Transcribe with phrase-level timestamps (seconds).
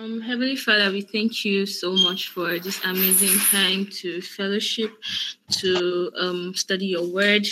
[0.00, 4.92] Um, Heavenly Father, we thank you so much for this amazing time to fellowship,
[5.50, 7.46] to um, study your word.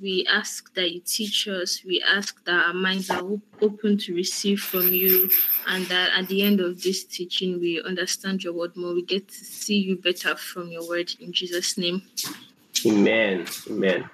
[0.00, 1.82] We ask that you teach us.
[1.84, 3.24] We ask that our minds are
[3.60, 5.28] open to receive from you,
[5.66, 8.94] and that at the end of this teaching, we understand your word more.
[8.94, 11.12] We get to see you better from your word.
[11.18, 12.02] In Jesus' name.
[12.86, 13.44] Amen.
[13.68, 14.08] Amen.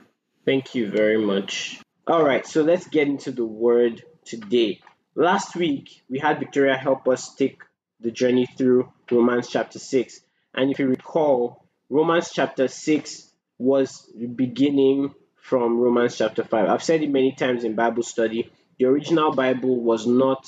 [0.46, 1.82] Thank you very much.
[2.06, 4.80] All right, so let's get into the word today.
[5.14, 7.60] Last week, we had Victoria help us take
[8.04, 10.20] the journey through Romans chapter 6.
[10.54, 16.68] And if you recall, Romans chapter 6 was beginning from Romans chapter 5.
[16.68, 18.50] I've said it many times in Bible study.
[18.78, 20.46] The original Bible was not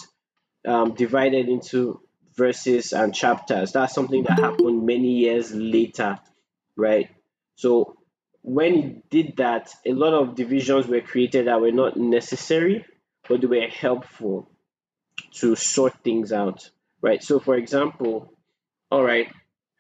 [0.66, 2.00] um, divided into
[2.34, 3.73] verses and chapters.
[3.73, 6.19] That's something that happened many years later,
[6.77, 7.09] right?
[7.55, 7.97] So
[8.42, 12.84] when it did that, a lot of divisions were created that were not necessary,
[13.27, 14.50] but they were helpful
[15.36, 16.69] to sort things out
[17.02, 17.23] right?
[17.23, 18.32] So for example,
[18.91, 19.28] all right,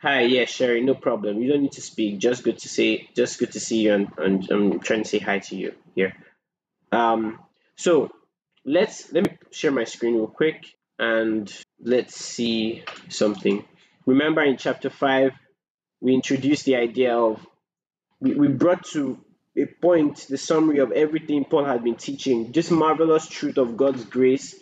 [0.00, 1.40] hi, yeah, Sherry, no problem.
[1.42, 2.18] You don't need to speak.
[2.18, 5.18] Just good to say, just good to see you, and, and I'm trying to say
[5.18, 6.14] hi to you here.
[6.92, 7.38] Um,
[7.76, 8.10] so
[8.64, 10.66] let's let me share my screen real quick
[10.98, 13.64] and let's see something.
[14.06, 15.32] Remember in chapter five,
[16.00, 17.44] we introduced the idea of
[18.20, 19.18] we, we brought to
[19.56, 24.04] a point the summary of everything Paul had been teaching, this marvelous truth of God's
[24.04, 24.54] grace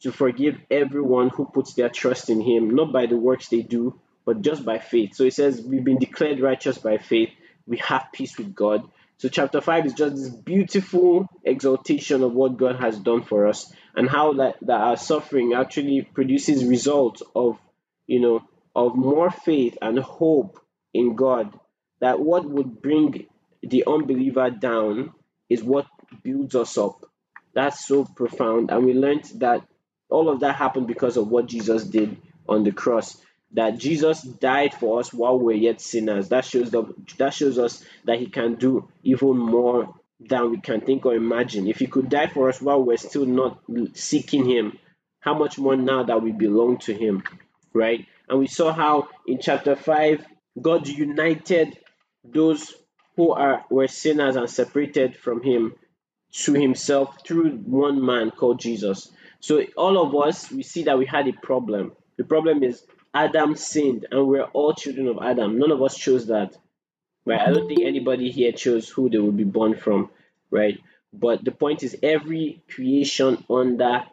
[0.00, 3.98] to forgive everyone who puts their trust in him, not by the works they do,
[4.24, 5.14] but just by faith.
[5.14, 7.30] So he says, We've been declared righteous by faith,
[7.66, 8.82] we have peace with God.
[9.18, 13.70] So, chapter 5 is just this beautiful exaltation of what God has done for us
[13.94, 17.58] and how that, that our suffering actually produces results of,
[18.06, 18.42] you know,
[18.74, 20.58] of more faith and hope
[20.94, 21.52] in God.
[22.00, 23.26] That what would bring
[23.62, 25.12] the unbeliever down
[25.50, 25.86] is what
[26.22, 27.04] builds us up.
[27.52, 28.70] That's so profound.
[28.70, 29.64] And we learned that
[30.10, 32.16] all of that happened because of what Jesus did
[32.48, 33.20] on the cross.
[33.52, 36.28] That Jesus died for us while we're yet sinners.
[36.28, 36.84] That shows the,
[37.18, 41.66] that shows us that He can do even more than we can think or imagine.
[41.66, 43.60] If He could die for us while we're still not
[43.94, 44.78] seeking Him,
[45.20, 47.24] how much more now that we belong to Him,
[47.72, 48.06] right?
[48.28, 50.24] And we saw how in chapter five,
[50.60, 51.76] God united
[52.24, 52.72] those
[53.16, 55.74] who are were sinners and separated from Him
[56.44, 59.10] to Himself through one man called Jesus.
[59.40, 61.92] So all of us, we see that we had a problem.
[62.16, 65.58] The problem is Adam sinned, and we're all children of Adam.
[65.58, 66.56] None of us chose that.
[67.26, 67.40] Right?
[67.40, 70.10] I don't think anybody here chose who they would be born from,
[70.50, 70.78] right?
[71.12, 74.04] But the point is, every creation under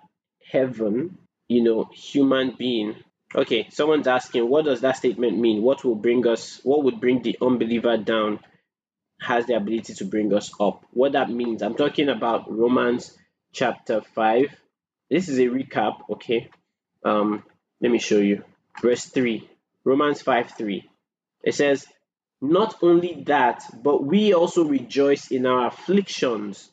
[0.52, 1.18] heaven,
[1.48, 2.96] you know, human being.
[3.36, 5.62] Okay, someone's asking, what does that statement mean?
[5.62, 8.40] What will bring us, what would bring the unbeliever down
[9.20, 10.86] has the ability to bring us up?
[10.92, 13.18] What that means, I'm talking about Romans
[13.54, 14.56] chapter 5,
[15.10, 16.50] this is a recap, okay?
[17.04, 17.44] Um,
[17.82, 18.44] let me show you.
[18.82, 19.50] Verse 3,
[19.84, 20.90] Romans 5 3.
[21.44, 21.86] It says,
[22.42, 26.70] Not only that, but we also rejoice in our afflictions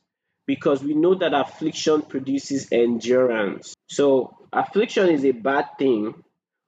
[0.47, 3.75] because we know that affliction produces endurance.
[3.89, 6.15] So, affliction is a bad thing,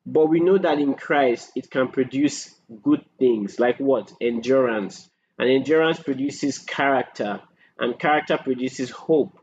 [0.06, 4.12] but we know that in Christ it can produce good things like what?
[4.20, 5.08] Endurance.
[5.38, 7.42] And endurance produces character,
[7.78, 9.38] and character produces hope.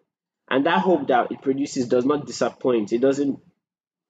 [0.50, 2.94] And that hope that it produces does not disappoint.
[2.94, 3.40] It doesn't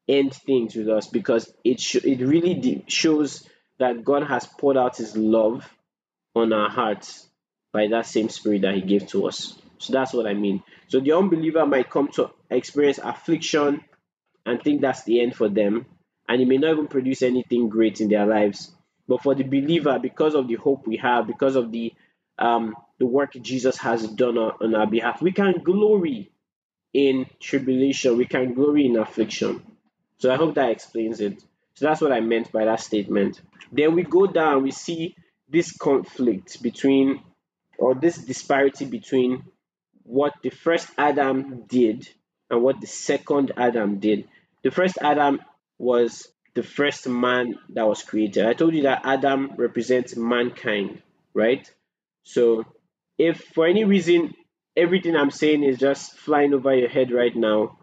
[0.08, 3.48] end things with us because it sh- it really de- shows
[3.80, 5.68] that God has poured out His love
[6.36, 7.28] on our hearts
[7.72, 9.58] by that same Spirit that He gave to us.
[9.78, 10.64] So that's what I mean.
[10.88, 13.84] So the unbeliever might come to experience affliction
[14.46, 15.86] and think that's the end for them,
[16.28, 18.72] and it may not even produce anything great in their lives.
[19.08, 21.94] But for the believer, because of the hope we have, because of the
[22.40, 25.22] um, the work Jesus has done on, our behalf.
[25.22, 26.32] We can glory
[26.94, 29.64] in tribulation, we can glory in affliction.
[30.18, 31.42] So I hope that explains it.
[31.76, 33.42] So that's what I meant by that statement.
[33.72, 35.16] Then we go down, we see
[35.50, 37.24] this conflict between,
[37.78, 39.44] or this disparity between
[40.04, 42.08] what the first Adam did
[42.50, 44.28] and what the second Adam did.
[44.64, 45.42] The first Adam
[45.80, 48.46] was the first man that was created.
[48.46, 51.02] I told you that Adam represents mankind,
[51.34, 51.70] right?
[52.24, 52.66] So
[53.24, 54.34] if for any reason
[54.76, 57.78] everything I'm saying is just flying over your head right now,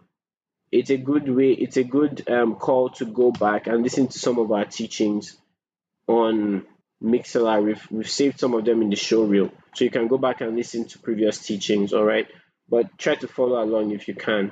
[0.71, 4.19] it's a good way, it's a good um, call to go back and listen to
[4.19, 5.37] some of our teachings
[6.07, 6.65] on
[7.03, 7.63] Mixlr.
[7.63, 9.49] We've, we've saved some of them in the show reel.
[9.75, 12.27] So you can go back and listen to previous teachings, all right?
[12.69, 14.51] But try to follow along if you can.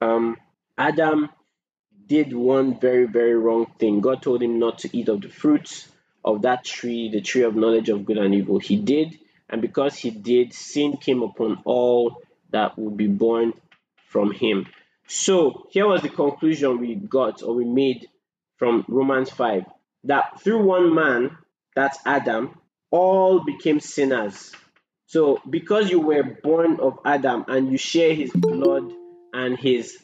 [0.00, 0.38] Um,
[0.76, 1.28] Adam
[2.06, 4.00] did one very, very wrong thing.
[4.00, 5.88] God told him not to eat of the fruits
[6.24, 8.58] of that tree, the tree of knowledge of good and evil.
[8.58, 9.18] He did,
[9.48, 12.16] and because he did, sin came upon all
[12.50, 13.52] that would be born
[14.08, 14.66] from him.
[15.06, 18.08] So here was the conclusion we got or we made
[18.56, 19.64] from Romans 5
[20.04, 21.36] that through one man,
[21.74, 22.58] that's Adam,
[22.90, 24.52] all became sinners.
[25.06, 28.92] So, because you were born of Adam and you share his blood
[29.32, 29.96] and his,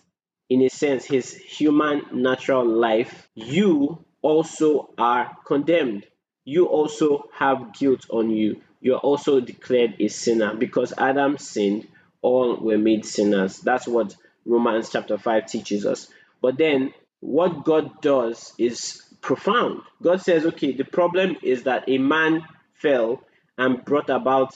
[0.48, 6.06] in a sense, his human natural life, you also are condemned.
[6.44, 8.60] You also have guilt on you.
[8.80, 11.86] You're also declared a sinner because Adam sinned,
[12.22, 13.58] all were made sinners.
[13.58, 16.08] That's what Romans chapter 5 teaches us.
[16.40, 19.82] But then, what God does is profound.
[20.02, 22.44] God says, okay, the problem is that a man
[22.74, 23.22] fell
[23.58, 24.54] and brought about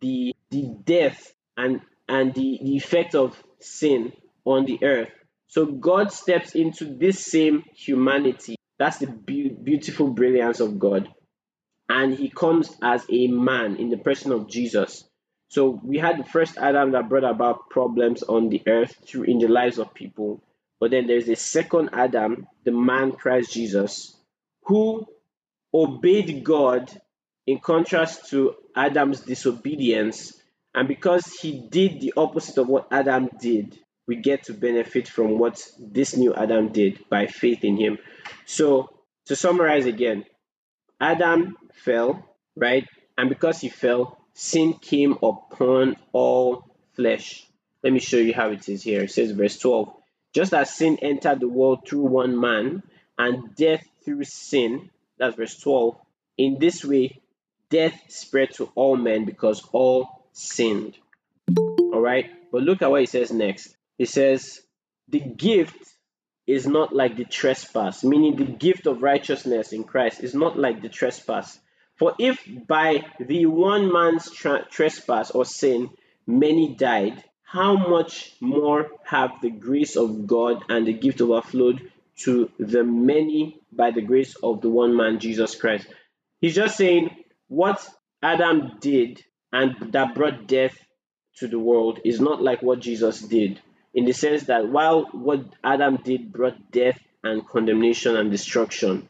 [0.00, 4.12] the the death and and the, the effect of sin
[4.44, 5.10] on the earth.
[5.46, 8.56] So God steps into this same humanity.
[8.78, 11.08] That's the be- beautiful brilliance of God.
[11.90, 15.04] And he comes as a man in the person of Jesus.
[15.48, 19.38] So we had the first Adam that brought about problems on the earth through in
[19.38, 20.40] the lives of people.
[20.78, 24.16] But then there's a second Adam, the man Christ Jesus,
[24.66, 25.04] who
[25.74, 26.96] obeyed God
[27.44, 30.32] in contrast to Adam's disobedience.
[30.72, 33.76] And because he did the opposite of what Adam did,
[34.06, 37.98] we get to benefit from what this new Adam did by faith in him.
[38.46, 38.90] So,
[39.26, 40.24] to summarize again,
[41.00, 42.24] Adam fell,
[42.56, 42.86] right?
[43.16, 46.64] And because he fell, sin came upon all
[46.94, 47.46] flesh.
[47.82, 49.02] Let me show you how it is here.
[49.02, 49.92] It says, verse 12
[50.34, 52.82] Just as sin entered the world through one man,
[53.18, 55.96] and death through sin, that's verse 12.
[56.38, 57.20] In this way,
[57.70, 60.96] death spread to all men because all sinned.
[61.58, 63.74] All right, but look at what he says next.
[63.98, 64.60] He says,
[65.08, 65.76] The gift
[66.50, 70.82] is not like the trespass, meaning the gift of righteousness in Christ is not like
[70.82, 71.58] the trespass.
[71.96, 75.90] For if by the one man's tra- trespass or sin
[76.26, 81.90] many died, how much more have the grace of God and the gift overflowed
[82.24, 85.86] to the many by the grace of the one man, Jesus Christ?
[86.40, 87.10] He's just saying
[87.48, 87.86] what
[88.22, 90.76] Adam did and that brought death
[91.36, 93.60] to the world is not like what Jesus did,
[93.94, 99.08] in the sense that while what Adam did brought death and condemnation and destruction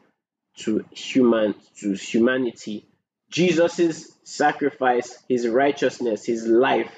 [0.57, 2.85] to human to humanity,
[3.29, 6.91] Jesus' sacrifice, his righteousness, his life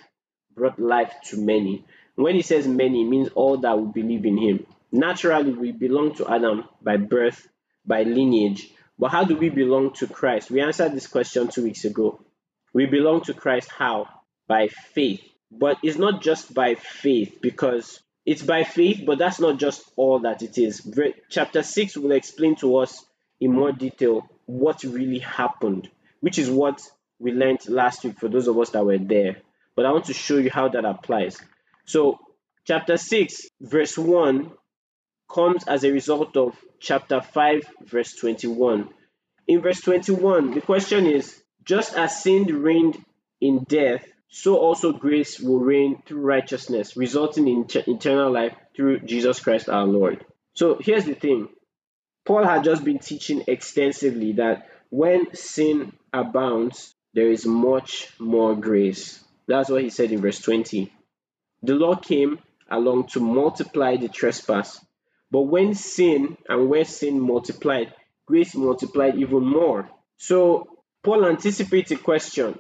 [0.56, 1.86] brought life to many.
[2.16, 4.66] When he says many, means all that will believe in him.
[4.92, 7.48] Naturally, we belong to Adam by birth,
[7.86, 8.70] by lineage.
[8.98, 10.52] But how do we belong to Christ?
[10.52, 12.22] We answered this question two weeks ago.
[12.74, 14.08] We belong to Christ how?
[14.48, 15.22] By faith.
[15.58, 20.20] But it's not just by faith because it's by faith, but that's not just all
[20.20, 20.82] that it is.
[21.30, 23.06] Chapter 6 will explain to us
[23.40, 25.90] in more detail what really happened,
[26.22, 26.82] which is what
[27.20, 29.38] we learned last week for those of us that were there.
[29.76, 31.38] But I want to show you how that applies.
[31.86, 32.20] So,
[32.66, 34.52] chapter 6, verse 1
[35.30, 38.90] comes as a result of chapter 5, verse 21.
[39.48, 43.04] In verse 21, the question is just as sin reigned
[43.42, 49.40] in death, so also grace will reign through righteousness, resulting in eternal life through Jesus
[49.40, 50.26] Christ our Lord.
[50.56, 51.50] So here's the thing
[52.26, 59.24] Paul had just been teaching extensively that when sin abounds, there is much more grace.
[59.48, 60.92] That's what he said in verse 20.
[61.62, 62.40] The law came
[62.72, 64.84] along to multiply the trespass.
[65.30, 67.94] But when sin and where sin multiplied,
[68.26, 69.92] grace multiplied even more.
[70.18, 72.58] So Paul anticipates a question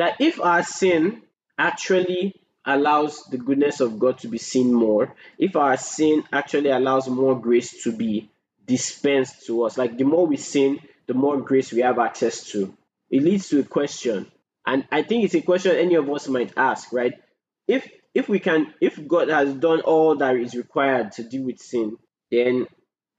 [0.00, 1.20] that if our sin
[1.58, 7.06] actually allows the goodness of God to be seen more, if our sin actually allows
[7.06, 8.30] more grace to be
[8.64, 12.74] dispensed to us, like the more we sin, the more grace we have access to,
[13.10, 14.32] it leads to a question.
[14.66, 17.20] And I think it's a question any of us might ask, right?
[17.68, 21.58] If if we can if God has done all that is required to deal with
[21.58, 21.98] sin,
[22.30, 22.66] then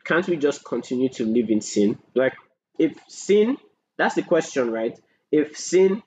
[0.04, 2.00] can't we just continue to live in sin?
[2.16, 2.34] Like
[2.80, 3.58] if sin
[3.98, 5.00] that's the question, right?
[5.32, 6.02] If sin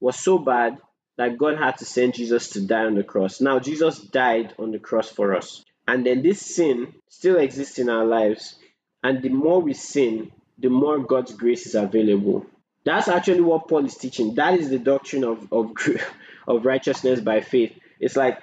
[0.00, 0.78] was so bad
[1.16, 4.70] that God had to send Jesus to die on the cross, now Jesus died on
[4.70, 5.64] the cross for us.
[5.86, 8.56] And then this sin still exists in our lives.
[9.02, 12.46] And the more we sin, the more God's grace is available.
[12.84, 14.34] That's actually what Paul is teaching.
[14.34, 15.72] That is the doctrine of, of,
[16.46, 17.72] of righteousness by faith.
[18.00, 18.40] It's like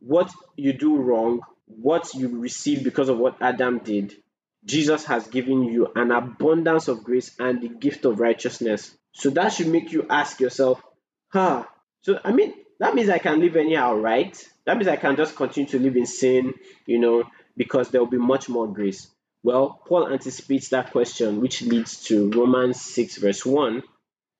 [0.00, 4.14] what you do wrong, what you receive because of what Adam did,
[4.64, 8.94] Jesus has given you an abundance of grace and the gift of righteousness.
[9.12, 10.82] So that should make you ask yourself,
[11.28, 11.64] huh?
[12.02, 14.36] So, I mean, that means I can live anyhow, right?
[14.64, 16.54] That means I can just continue to live in sin,
[16.86, 17.24] you know,
[17.56, 19.08] because there will be much more grace.
[19.42, 23.82] Well, Paul anticipates that question, which leads to Romans 6, verse 1.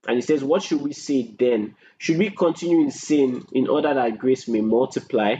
[0.07, 1.75] And he says, What should we say then?
[1.99, 5.37] Should we continue in sin in order that grace may multiply?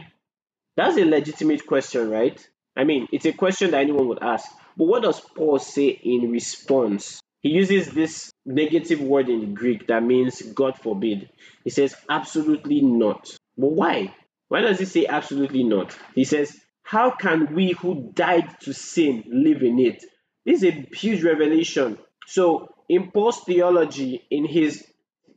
[0.77, 2.39] That's a legitimate question, right?
[2.77, 4.49] I mean, it's a question that anyone would ask.
[4.77, 7.21] But what does Paul say in response?
[7.41, 11.31] He uses this negative word in the Greek that means God forbid.
[11.65, 13.29] He says, absolutely not.
[13.57, 14.15] But why?
[14.49, 15.97] Why does he say absolutely not?
[16.15, 20.05] He says, How can we who died to sin live in it?
[20.45, 21.99] This is a huge revelation.
[22.27, 24.87] So, in Paul's theology, in his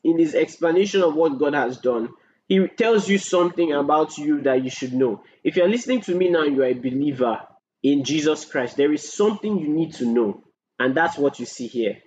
[0.04, 2.10] in his explanation of what God has done,
[2.48, 5.24] he tells you something about you that you should know.
[5.44, 7.42] If you're listening to me now, you are a believer
[7.84, 8.78] in Jesus Christ.
[8.78, 10.44] There is something you need to know,
[10.82, 12.00] and that's what you see here.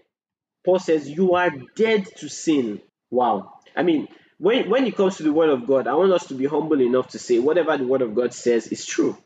[0.64, 2.80] Paul says, You are dead to sin.
[3.10, 3.52] Wow.
[3.76, 6.34] I mean, when, when it comes to the Word of God, I want us to
[6.34, 9.16] be humble enough to say whatever the Word of God says is true.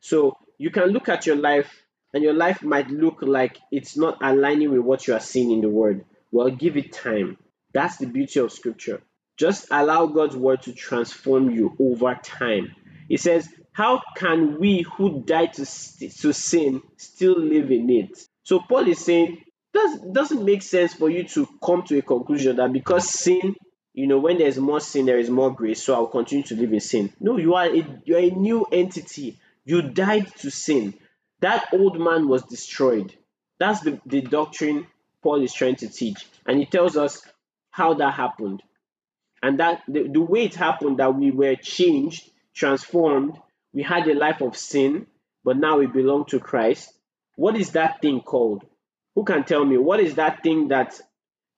[0.00, 1.70] So you can look at your life,
[2.12, 5.60] and your life might look like it's not aligning with what you are seeing in
[5.60, 6.04] the Word.
[6.30, 7.38] Well, give it time.
[7.72, 9.00] That's the beauty of Scripture.
[9.36, 12.74] Just allow God's Word to transform you over time.
[13.08, 18.18] He says, How can we who died to, to sin still live in it?
[18.44, 22.56] So Paul is saying, does doesn't make sense for you to come to a conclusion
[22.56, 23.56] that because sin
[23.94, 25.82] you know, when there's more sin, there is more grace.
[25.82, 27.12] So I'll continue to live in sin.
[27.20, 29.38] No, you are a, you are a new entity.
[29.64, 30.94] You died to sin.
[31.40, 33.14] That old man was destroyed.
[33.58, 34.86] That's the, the doctrine
[35.22, 36.26] Paul is trying to teach.
[36.46, 37.22] And he tells us
[37.70, 38.62] how that happened.
[39.42, 43.36] And that the, the way it happened that we were changed, transformed,
[43.72, 45.06] we had a life of sin,
[45.44, 46.92] but now we belong to Christ.
[47.42, 48.62] What is that thing called?
[49.16, 49.76] Who can tell me?
[49.76, 51.00] What is that thing that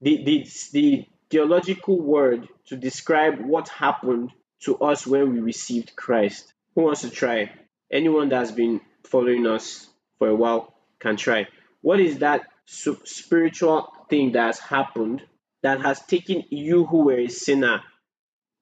[0.00, 4.30] the, the, the theological word to describe what happened
[4.62, 6.50] to us when we received Christ.
[6.74, 7.52] Who wants to try?
[7.92, 9.86] Anyone that's been following us
[10.18, 11.48] for a while can try.
[11.82, 15.22] What is that spiritual thing that has happened
[15.62, 17.82] that has taken you who were a sinner,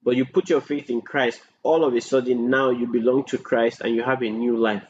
[0.03, 1.41] but you put your faith in Christ?
[1.63, 4.83] All of a sudden, now you belong to Christ and you have a new life.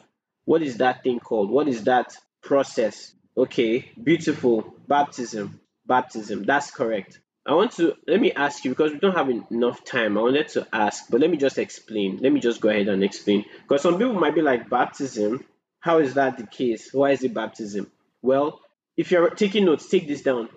[0.44, 1.50] What is that thing called?
[1.50, 3.14] What is that process?
[3.36, 4.74] Okay, beautiful.
[4.86, 5.60] Baptism.
[5.86, 6.44] Baptism.
[6.44, 7.20] That's correct.
[7.46, 10.16] I want to let me ask you because we don't have enough time.
[10.16, 12.18] I wanted to ask, but let me just explain.
[12.22, 15.44] Let me just go ahead and explain because some people might be like baptism.
[15.80, 16.88] How is that the case?
[16.92, 17.90] Why is it baptism?
[18.22, 18.60] Well,
[18.96, 20.48] if you're taking notes, take this down.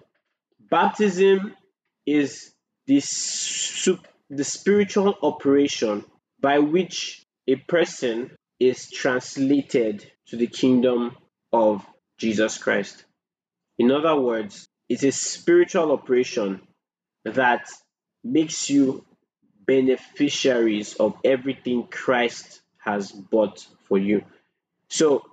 [0.70, 1.54] Baptism
[2.06, 2.54] is
[2.86, 3.90] this
[4.30, 6.06] the spiritual operation
[6.40, 11.16] by which a person is translated to the kingdom
[11.54, 11.86] of
[12.18, 13.06] Jesus Christ.
[13.78, 16.62] In other words, it's a spiritual operation
[17.26, 17.68] that
[18.24, 19.06] makes you
[19.66, 24.24] beneficiaries of everything Christ has bought for you.
[24.90, 25.24] So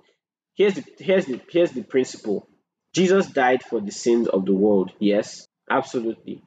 [0.55, 2.47] here's the here's the here's the principle.
[2.93, 4.91] Jesus died for the sins of the world.
[4.99, 6.41] Yes, absolutely.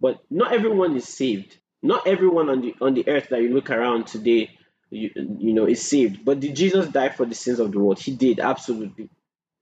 [0.00, 1.56] But not everyone is saved.
[1.82, 4.57] Not everyone on the on the earth that you look around today,
[4.90, 6.24] you, you know, is saved.
[6.24, 7.98] But did Jesus die for the sins of the world?
[7.98, 9.10] He did, absolutely.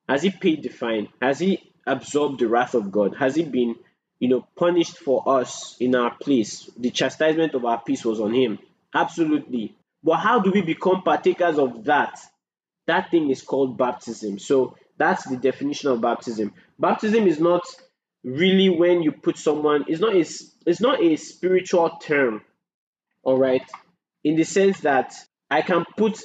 [0.08, 1.08] Has he paid the fine?
[1.20, 3.16] Has he absorbed the wrath of God?
[3.16, 3.76] Has he been
[4.18, 6.70] you know, punished for us in our place.
[6.76, 8.58] The chastisement of our peace was on him.
[8.94, 9.74] Absolutely.
[10.02, 12.18] But how do we become partakers of that?
[12.86, 14.38] That thing is called baptism.
[14.38, 16.54] So that's the definition of baptism.
[16.78, 17.62] Baptism is not
[18.24, 22.42] really when you put someone, it's not a, it's not a spiritual term,
[23.22, 23.62] all right,
[24.26, 25.14] in the sense that
[25.48, 26.20] I can put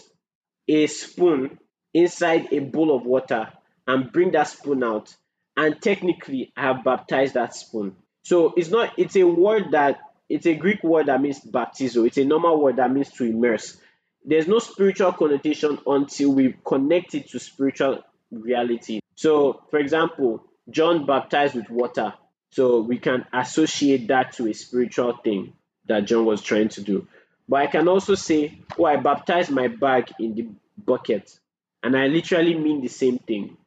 [0.67, 1.59] a spoon
[1.93, 3.53] inside a bowl of water
[3.85, 5.15] and bring that spoon out
[5.55, 7.95] and technically I have baptized that spoon.
[8.23, 12.07] So it's not it's a word that it's a Greek word that means baptizo.
[12.07, 13.77] It's a normal word that means to immerse.
[14.25, 17.99] There's no spiritual connotation until we connect it to spiritual
[18.31, 19.01] reality.
[19.13, 22.15] So, for example, John baptized with water.
[22.49, 25.53] So we can associate that to a spiritual thing
[25.85, 27.07] that John was trying to do.
[27.51, 31.37] But I can also say, oh, I baptized my bag in the bucket.
[31.83, 33.57] And I literally mean the same thing.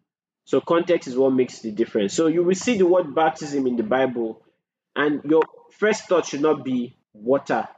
[0.46, 2.14] So context is what makes the difference.
[2.14, 4.40] So you will see the word baptism in the Bible,
[4.96, 7.68] and your first thought should not be water.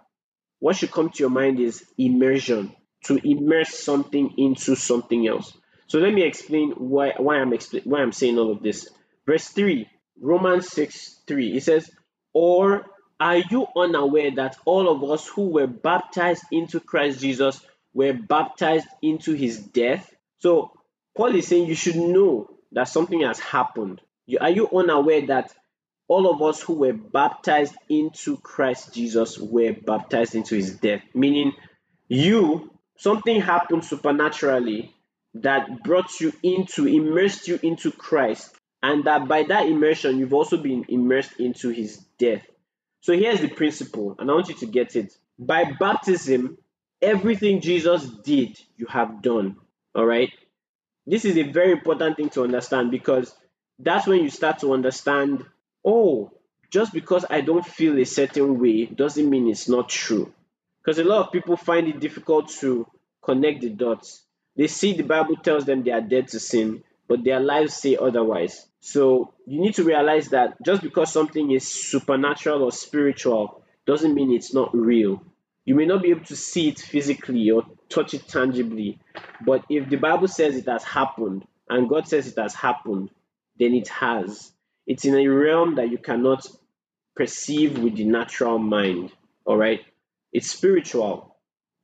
[0.60, 5.58] What should come to your mind is immersion, to immerse something into something else.
[5.88, 8.88] So let me explain why why I'm expl- why I'm saying all of this.
[9.26, 9.88] Verse 3,
[10.20, 11.90] Romans 6 3, it says,
[12.32, 12.86] Or
[13.18, 17.60] are you unaware that all of us who were baptized into Christ Jesus
[17.94, 20.14] were baptized into his death?
[20.38, 20.72] So
[21.16, 24.02] Paul is saying you should know that something has happened.
[24.26, 25.52] You, are you unaware that
[26.08, 31.02] all of us who were baptized into Christ Jesus were baptized into his death?
[31.14, 31.52] Meaning,
[32.08, 34.94] you, something happened supernaturally
[35.34, 40.58] that brought you into, immersed you into Christ, and that by that immersion, you've also
[40.58, 42.46] been immersed into his death.
[43.06, 45.16] So here's the principle, and I want you to get it.
[45.38, 46.58] By baptism,
[47.00, 49.58] everything Jesus did, you have done.
[49.94, 50.32] All right?
[51.06, 53.32] this is a very important thing to understand because
[53.78, 55.44] that's when you start to understand
[55.84, 56.32] oh,
[56.68, 60.34] just because I don't feel a certain way doesn't mean it's not true.
[60.82, 62.88] Because a lot of people find it difficult to
[63.22, 64.24] connect the dots.
[64.56, 67.96] They see the Bible tells them they are dead to sin, but their lives say
[67.96, 68.65] otherwise.
[68.80, 74.32] So you need to realize that just because something is supernatural or spiritual doesn't mean
[74.32, 75.22] it's not real.
[75.64, 79.00] You may not be able to see it physically or touch it tangibly,
[79.44, 83.10] but if the Bible says it has happened and God says it has happened,
[83.58, 84.52] then it has.
[84.86, 86.46] It's in a realm that you cannot
[87.16, 89.10] perceive with the natural mind.
[89.44, 89.80] All right,
[90.32, 91.36] it's spiritual.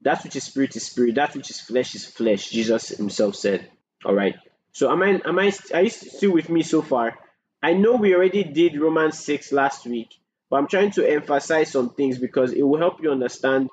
[0.02, 1.16] That which is spirit is spirit.
[1.16, 2.50] That which is flesh is flesh.
[2.50, 3.68] Jesus Himself said.
[4.04, 4.36] All right.
[4.72, 7.18] So am I am I are you still with me so far?
[7.62, 10.14] I know we already did Romans 6 last week,
[10.50, 13.70] but I'm trying to emphasize some things because it will help you understand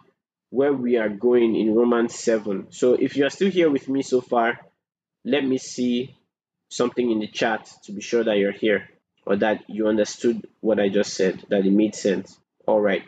[0.51, 2.67] where we are going in Romans 7.
[2.71, 4.59] So if you are still here with me so far,
[5.25, 6.15] let me see
[6.69, 8.89] something in the chat to be sure that you're here
[9.25, 12.37] or that you understood what I just said, that it made sense.
[12.67, 13.03] All right.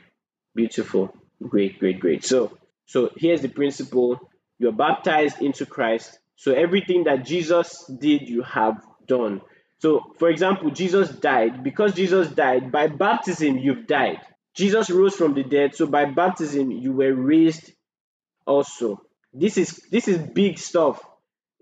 [0.55, 1.15] Beautiful.
[1.41, 2.23] Great, great, great.
[2.23, 4.29] So so here's the principle.
[4.59, 9.41] You're baptized into Christ so everything that Jesus did, you have done.
[9.77, 11.63] So, for example, Jesus died.
[11.63, 14.21] Because Jesus died, by baptism, you've died.
[14.55, 15.75] Jesus rose from the dead.
[15.75, 17.71] So by baptism, you were raised
[18.47, 19.03] also.
[19.31, 20.99] This is this is big stuff.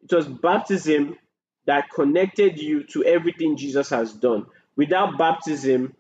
[0.02, 1.18] It was baptism
[1.66, 4.46] that connected you to everything Jesus has done.
[4.78, 5.94] Without baptism,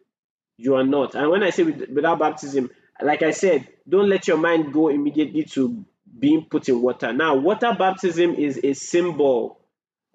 [0.55, 1.15] you are not.
[1.15, 2.69] And when I say without baptism,
[3.01, 5.83] like I said, don't let your mind go immediately to
[6.17, 7.13] being put in water.
[7.13, 9.59] Now, water baptism is a symbol,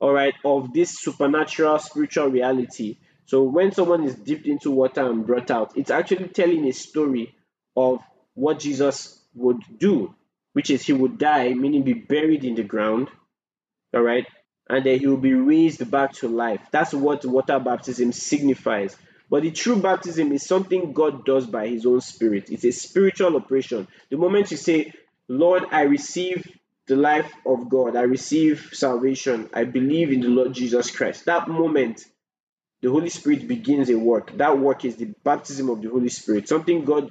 [0.00, 2.98] all right, of this supernatural spiritual reality.
[3.26, 7.34] So when someone is dipped into water and brought out, it's actually telling a story
[7.76, 8.00] of
[8.34, 10.14] what Jesus would do,
[10.52, 13.08] which is he would die, meaning be buried in the ground,
[13.94, 14.26] all right,
[14.68, 16.60] and then he will be raised back to life.
[16.70, 18.96] That's what water baptism signifies.
[19.30, 22.50] But the true baptism is something God does by his own spirit.
[22.50, 23.88] It's a spiritual operation.
[24.10, 24.92] The moment you say,
[25.28, 26.46] Lord, I receive
[26.86, 27.96] the life of God.
[27.96, 29.48] I receive salvation.
[29.54, 31.24] I believe in the Lord Jesus Christ.
[31.24, 32.04] That moment,
[32.82, 34.36] the Holy Spirit begins a work.
[34.36, 37.10] That work is the baptism of the Holy Spirit, something God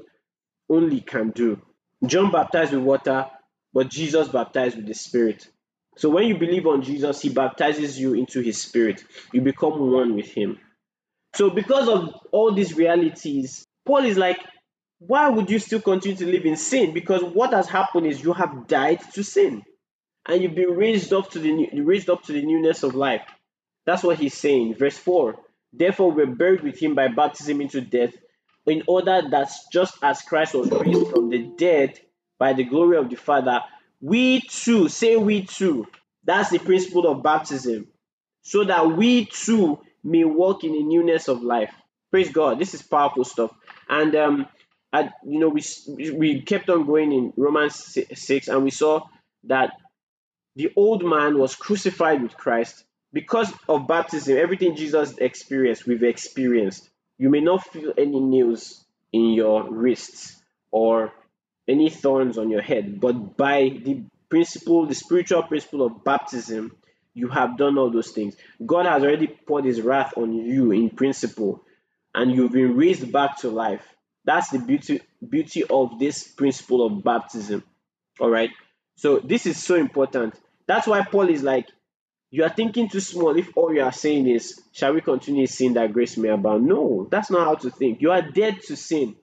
[0.69, 1.60] only can do.
[2.06, 3.28] John baptized with water,
[3.73, 5.47] but Jesus baptized with the Spirit.
[5.97, 9.04] So when you believe on Jesus, he baptizes you into his spirit.
[9.32, 10.60] You become one with him.
[11.36, 14.39] So because of all these realities, Paul is like,
[15.07, 16.93] why would you still continue to live in sin?
[16.93, 19.63] Because what has happened is you have died to sin,
[20.25, 23.23] and you've been raised up to the raised up to the newness of life.
[23.85, 24.75] That's what he's saying.
[24.75, 25.35] Verse four.
[25.73, 28.13] Therefore, we're buried with him by baptism into death,
[28.67, 31.99] in order that just as Christ was raised from the dead
[32.37, 33.61] by the glory of the Father,
[33.99, 35.87] we too say we too.
[36.23, 37.87] That's the principle of baptism,
[38.43, 41.73] so that we too may walk in the newness of life.
[42.11, 42.59] Praise God.
[42.59, 43.51] This is powerful stuff.
[43.89, 44.47] And um,
[45.25, 45.63] you know, we
[46.12, 49.01] we kept on going in Romans six, and we saw
[49.45, 49.71] that
[50.56, 54.38] the old man was crucified with Christ because of baptism.
[54.38, 56.89] Everything Jesus experienced, we've experienced.
[57.17, 61.12] You may not feel any nails in your wrists or
[61.67, 66.75] any thorns on your head, but by the principle, the spiritual principle of baptism,
[67.13, 68.36] you have done all those things.
[68.65, 71.63] God has already poured his wrath on you in principle,
[72.13, 73.86] and you've been raised back to life.
[74.25, 77.63] That's the beauty beauty of this principle of baptism.
[78.19, 78.51] All right.
[78.95, 80.36] So this is so important.
[80.67, 81.67] That's why Paul is like,
[82.31, 85.73] you are thinking too small if all you are saying is, shall we continue sin
[85.73, 86.65] that grace may abound?
[86.65, 88.01] No, that's not how to think.
[88.01, 89.15] You are dead to sin.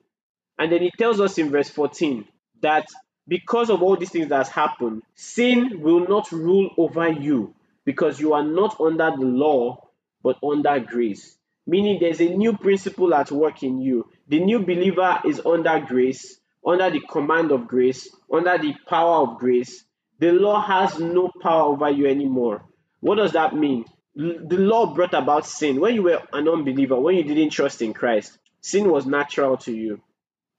[0.57, 2.25] And then he tells us in verse 14
[2.61, 2.85] that
[3.27, 8.19] because of all these things that has happened, sin will not rule over you because
[8.19, 9.87] you are not under the law
[10.23, 11.35] but under grace.
[11.65, 14.09] Meaning there's a new principle at work in you.
[14.31, 19.39] The new believer is under grace, under the command of grace, under the power of
[19.39, 19.83] grace.
[20.19, 22.63] The law has no power over you anymore.
[23.01, 23.83] What does that mean?
[24.15, 25.81] The law brought about sin.
[25.81, 29.73] When you were an unbeliever, when you didn't trust in Christ, sin was natural to
[29.73, 30.01] you.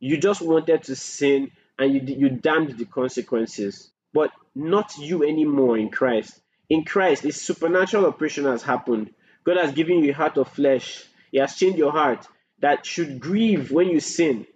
[0.00, 3.90] You just wanted to sin and you, you damned the consequences.
[4.12, 6.38] But not you anymore in Christ.
[6.68, 9.14] In Christ, a supernatural operation has happened.
[9.44, 11.06] God has given you a heart of flesh.
[11.30, 12.28] He has changed your heart
[12.62, 14.46] that should grieve when you sin.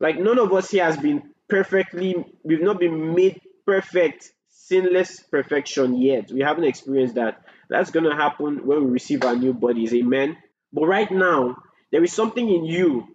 [0.00, 5.96] Like none of us here has been perfectly, we've not been made perfect, sinless perfection
[6.00, 6.32] yet.
[6.32, 7.42] We haven't experienced that.
[7.70, 9.94] That's going to happen when we receive our new bodies.
[9.94, 10.38] Amen.
[10.72, 11.56] But right now,
[11.92, 13.08] there is something in you,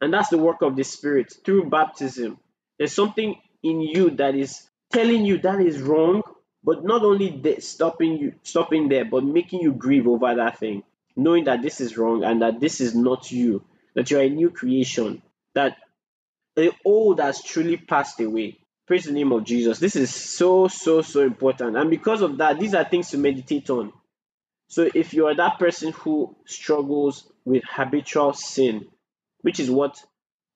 [0.00, 2.38] and that's the work of the Spirit through baptism.
[2.78, 6.22] There's something in you that is telling you that is wrong,
[6.64, 10.82] But not only stopping you stopping there, but making you grieve over that thing,
[11.16, 13.64] knowing that this is wrong and that this is not you,
[13.98, 15.20] that you are a new creation,
[15.54, 15.76] that
[16.54, 18.56] the old has truly passed away.
[18.86, 19.80] Praise the name of Jesus.
[19.80, 21.76] This is so, so, so important.
[21.76, 23.92] And because of that, these are things to meditate on.
[24.68, 28.86] So if you are that person who struggles with habitual sin,
[29.40, 30.00] which is what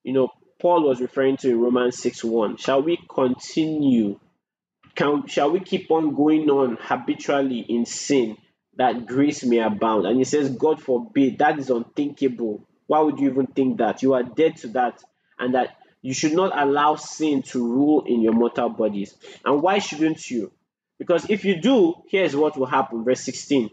[0.04, 0.28] you know
[0.60, 4.20] Paul was referring to in Romans 6 1, shall we continue?
[4.94, 8.36] Can, shall we keep on going on habitually in sin
[8.76, 10.06] that grace may abound?
[10.06, 12.68] And he says, God forbid, that is unthinkable.
[12.92, 14.02] Why would you even think that?
[14.02, 15.02] You are dead to that,
[15.38, 19.16] and that you should not allow sin to rule in your mortal bodies.
[19.46, 20.52] And why shouldn't you?
[20.98, 23.02] Because if you do, here's what will happen.
[23.02, 23.70] Verse 16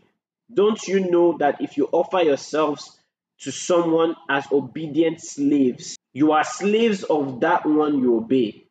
[0.53, 2.97] don't you know that if you offer yourselves
[3.41, 8.63] to someone as obedient slaves, you are slaves of that one you obey,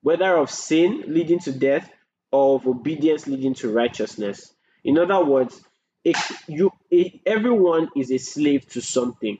[0.00, 1.86] whether of sin leading to death
[2.30, 4.54] or of obedience leading to righteousness?
[4.84, 5.62] In other words,
[6.02, 9.36] if you if everyone is a slave to something.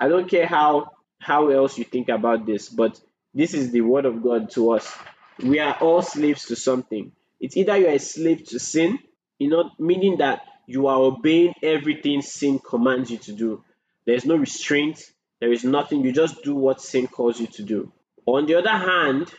[0.00, 3.00] I don't care how how else you think about this, but
[3.34, 4.96] this is the word of God to us.
[5.42, 7.12] We are all slaves to something.
[7.40, 8.98] It's either you're a slave to sin,
[9.38, 13.64] you know, meaning that you are obeying everything sin commands you to do.
[14.06, 15.02] There's no restraint,
[15.40, 17.92] there is nothing, you just do what sin calls you to do.
[18.26, 19.32] On the other hand,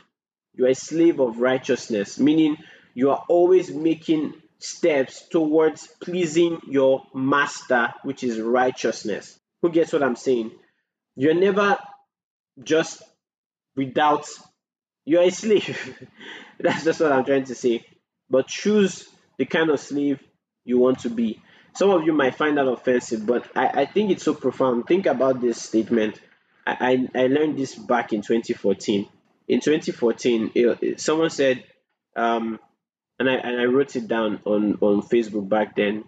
[0.54, 2.58] you are a slave of righteousness, meaning
[2.94, 9.40] you are always making steps towards pleasing your master, which is righteousness.
[9.62, 10.52] Who gets what I'm saying?
[11.16, 11.78] You're never
[12.64, 13.04] just
[13.76, 14.28] without,
[15.06, 16.08] you're a slave.
[16.60, 17.86] That's just what I'm trying to say.
[18.30, 20.20] But choose the kind of slave
[20.66, 21.42] you want to be.
[21.74, 24.88] Some of you might find that offensive, but I, I think it's so profound.
[24.88, 26.20] Think about this statement.
[26.66, 29.08] I, I, I learned this back in 2014.
[29.48, 31.64] In 2014, it, someone said,
[32.16, 32.60] um,
[33.18, 36.06] and I, and I wrote it down on, on Facebook back then.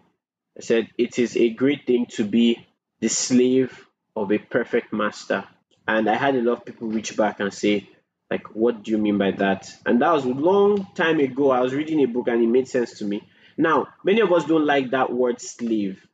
[0.57, 2.65] I said, It is a great thing to be
[3.01, 3.85] the slave
[4.15, 5.43] of a perfect master.
[5.87, 7.89] And I had a lot of people reach back and say,
[8.29, 9.69] like, what do you mean by that?
[9.85, 11.51] And that was a long time ago.
[11.51, 13.23] I was reading a book and it made sense to me.
[13.57, 16.05] Now, many of us don't like that word slave,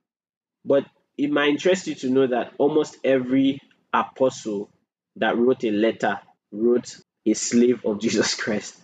[0.66, 0.86] but
[1.18, 3.62] it might interest you to know that almost every
[3.94, 4.70] apostle
[5.18, 6.20] that wrote a letter
[6.52, 8.76] wrote a slave of Jesus Christ.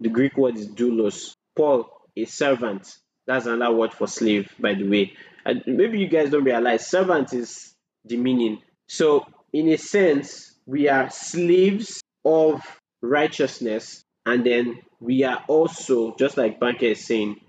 [0.00, 1.34] The Greek word is doulos.
[1.56, 2.96] Paul, a servant.
[3.26, 5.12] That's another word for slave, by the way.
[5.44, 8.62] And maybe you guys don't realize servant is the meaning.
[8.88, 12.62] So, in a sense, we are slaves of
[13.02, 17.40] righteousness, and then we are also, just like Banker is saying,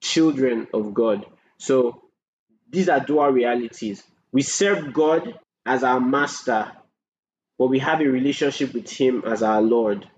[0.00, 1.26] children of God.
[1.58, 2.02] So
[2.70, 4.02] these are dual realities.
[4.32, 6.72] We serve God as our master,
[7.58, 10.08] but we have a relationship with Him as our Lord.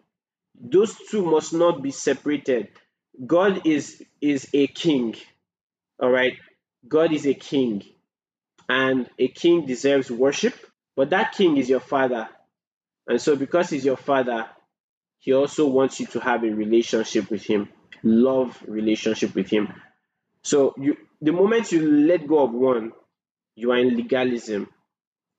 [0.60, 2.68] Those two must not be separated.
[3.26, 5.16] God is is a king.
[6.00, 6.34] All right.
[6.86, 7.82] God is a king.
[8.68, 10.54] And a king deserves worship,
[10.96, 12.28] but that king is your father.
[13.06, 14.46] And so because he's your father,
[15.18, 17.68] he also wants you to have a relationship with him
[18.04, 19.72] love relationship with him.
[20.42, 22.92] So you the moment you let go of one,
[23.56, 24.68] you are in legalism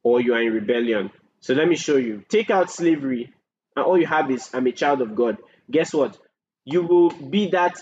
[0.04, 1.12] or you are in rebellion.
[1.40, 2.24] So let me show you.
[2.28, 3.32] Take out slavery,
[3.76, 5.38] and all you have is I'm a child of God.
[5.70, 6.18] Guess what?
[6.66, 7.80] You will be that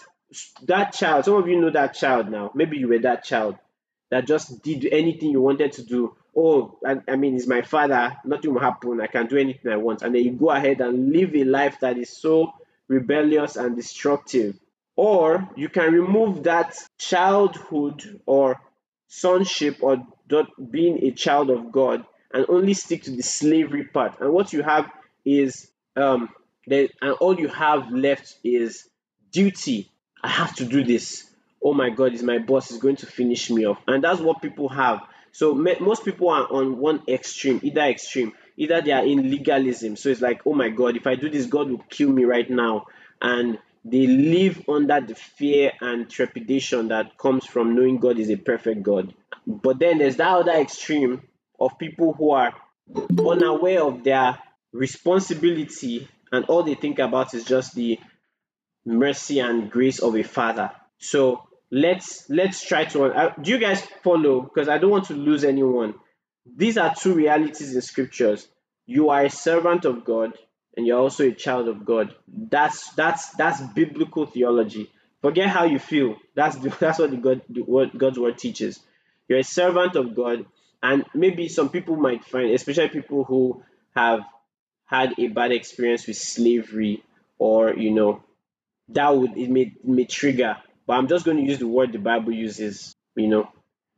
[0.64, 1.26] that child.
[1.26, 2.52] Some of you know that child now.
[2.54, 3.58] Maybe you were that child
[4.10, 6.16] that just did anything you wanted to do.
[6.36, 8.18] Oh, I, I mean, it's my father.
[8.26, 9.02] Nothing will happen.
[9.02, 10.02] I can do anything I want.
[10.02, 12.54] And then you go ahead and live a life that is so
[12.88, 14.60] rebellious and destructive.
[14.96, 18.62] Or you can remove that childhood or
[19.08, 20.04] sonship or
[20.72, 24.20] being a child of God and only stick to the slavery part.
[24.20, 24.92] And what you have
[25.26, 26.30] is um
[26.70, 28.88] and all you have left is
[29.32, 29.92] duty.
[30.24, 31.30] I have to do this.
[31.62, 34.42] Oh my God, is my boss is going to finish me off, and that's what
[34.42, 35.02] people have.
[35.32, 39.96] So most people are on one extreme, either extreme, either they are in legalism.
[39.96, 42.50] So it's like, oh my God, if I do this, God will kill me right
[42.50, 42.86] now,
[43.22, 48.38] and they live under the fear and trepidation that comes from knowing God is a
[48.38, 49.14] perfect God.
[49.46, 51.22] But then there's that other extreme
[51.60, 52.54] of people who are
[53.18, 54.38] unaware of their
[54.72, 58.00] responsibility and all they think about is just the
[58.86, 60.72] mercy and grace of a father.
[60.98, 65.14] So let's let's try to uh, do you guys follow because I don't want to
[65.14, 65.96] lose anyone.
[66.46, 68.48] These are two realities in scriptures.
[68.86, 70.34] You are a servant of God
[70.76, 72.14] and you're also a child of God.
[72.28, 74.92] That's that's that's biblical theology.
[75.22, 76.18] Forget how you feel.
[76.36, 78.80] That's the, that's what the God the word, God's word teaches.
[79.28, 80.46] You're a servant of God,
[80.82, 83.64] and maybe some people might find, especially people who
[83.96, 84.22] have
[84.86, 87.04] had a bad experience with slavery
[87.38, 88.22] or you know
[88.90, 90.58] that would it may may trigger.
[90.86, 92.94] But I'm just going to use the word the Bible uses.
[93.16, 93.50] You know,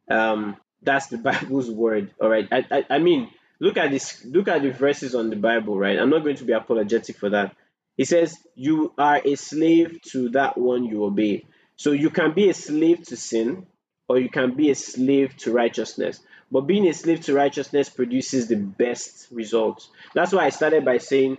[0.09, 2.11] um, that's the Bible's word.
[2.21, 2.47] All right.
[2.51, 4.23] I, I I mean, look at this.
[4.25, 5.77] Look at the verses on the Bible.
[5.77, 5.99] Right.
[5.99, 7.55] I'm not going to be apologetic for that.
[7.97, 11.45] He says, "You are a slave to that one you obey."
[11.77, 13.65] So you can be a slave to sin,
[14.07, 16.21] or you can be a slave to righteousness.
[16.51, 19.89] But being a slave to righteousness produces the best results.
[20.13, 21.37] That's why I started by saying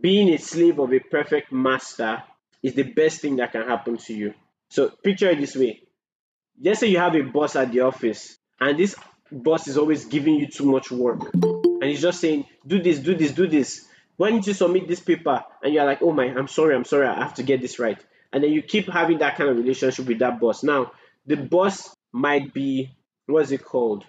[0.00, 2.22] being a slave of a perfect master
[2.62, 4.34] is the best thing that can happen to you.
[4.68, 5.82] So picture it this way.
[6.60, 8.96] Just say you have a boss at the office and this
[9.30, 11.32] boss is always giving you too much work
[11.80, 13.86] and he's just saying, do this, do this, do this.
[14.16, 15.44] Why don't you submit this paper?
[15.62, 17.98] And you're like, oh my, I'm sorry, I'm sorry, I have to get this right.
[18.32, 20.64] And then you keep having that kind of relationship with that boss.
[20.64, 20.92] Now,
[21.26, 22.90] the boss might be,
[23.26, 24.04] what's it called?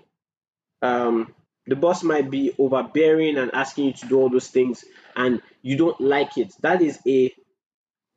[0.81, 1.33] Um,
[1.67, 4.83] the boss might be overbearing and asking you to do all those things
[5.15, 6.53] and you don't like it.
[6.61, 7.31] That is a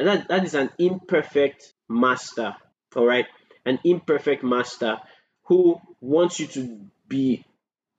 [0.05, 2.57] that, that is an imperfect master,
[2.97, 3.27] all right?
[3.65, 4.99] An imperfect master
[5.45, 7.45] who wants you to be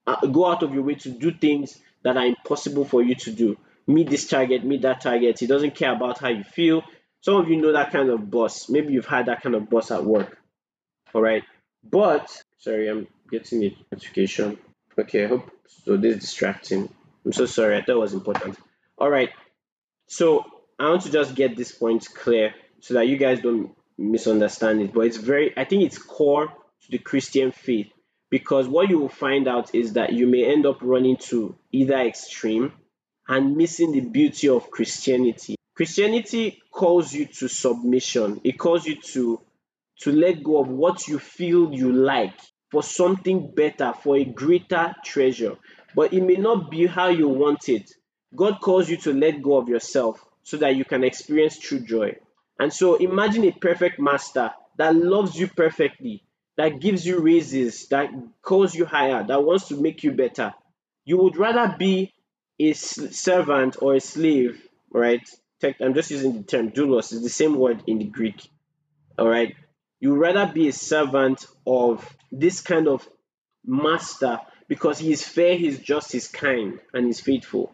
[0.06, 3.32] uh, go out of your way to do things that are impossible for you to
[3.32, 3.56] do.
[3.86, 5.38] Meet this target, meet that target.
[5.38, 6.82] He doesn't care about how you feel.
[7.20, 8.68] Some of you know that kind of boss.
[8.68, 10.38] Maybe you've had that kind of boss at work.
[11.14, 11.42] All right.
[11.82, 14.58] But sorry, I'm getting a notification.
[14.98, 15.96] Okay, I hope so.
[15.96, 16.88] This is distracting.
[17.24, 17.76] I'm so sorry.
[17.76, 18.58] I thought it was important.
[18.98, 19.30] All right.
[20.08, 20.44] So
[20.78, 24.92] I want to just get this point clear so that you guys don't misunderstand it.
[24.92, 27.90] But it's very, I think it's core to the Christian faith
[28.30, 31.96] because what you will find out is that you may end up running to either
[31.98, 32.72] extreme
[33.28, 35.56] and missing the beauty of Christianity.
[35.74, 38.40] Christianity calls you to submission.
[38.44, 39.40] It calls you to
[40.00, 42.34] to let go of what you feel you like
[42.70, 45.56] for something better, for a greater treasure.
[45.94, 47.92] But it may not be how you want it.
[48.34, 52.16] God calls you to let go of yourself so that you can experience true joy.
[52.58, 56.22] And so imagine a perfect master that loves you perfectly,
[56.56, 58.10] that gives you raises, that
[58.42, 60.54] calls you higher, that wants to make you better.
[61.04, 62.12] You would rather be
[62.60, 65.28] a servant or a slave, right?
[65.80, 68.46] I'm just using the term doulos, it's the same word in the Greek,
[69.18, 69.56] all right?
[69.98, 73.08] You'd rather be a servant of this kind of
[73.64, 77.72] master because he is fair, he's just, he's kind, and he's faithful.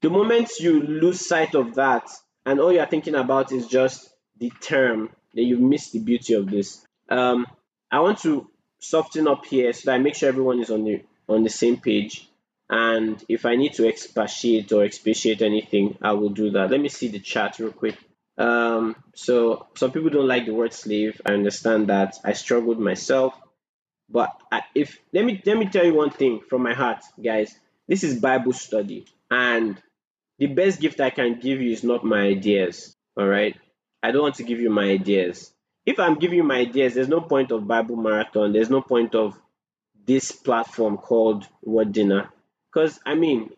[0.00, 2.08] The moment you lose sight of that
[2.46, 4.08] and all you're thinking about is just
[4.38, 6.84] the term, then you miss the beauty of this.
[7.08, 7.46] Um,
[7.90, 11.02] I want to soften up here so that I make sure everyone is on the
[11.28, 12.28] on the same page.
[12.70, 16.70] And if I need to expatiate or expatiate anything, I will do that.
[16.70, 17.96] Let me see the chat real quick.
[18.36, 21.20] Um, so some people don't like the word slave.
[21.26, 22.18] I understand that.
[22.24, 23.34] I struggled myself.
[24.08, 24.30] But
[24.74, 27.54] if let me let me tell you one thing from my heart, guys.
[27.88, 29.82] This is Bible study, and
[30.38, 32.96] the best gift I can give you is not my ideas.
[33.16, 33.56] All right,
[34.02, 35.52] I don't want to give you my ideas.
[35.84, 38.52] If I'm giving you my ideas, there's no point of Bible marathon.
[38.52, 39.38] There's no point of
[40.06, 42.30] this platform called Word Dinner.
[42.72, 43.50] Because I mean,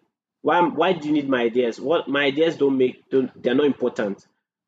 [0.43, 1.81] why why do you need my ideas?
[1.81, 4.27] What my ideas don't make don't they're not important.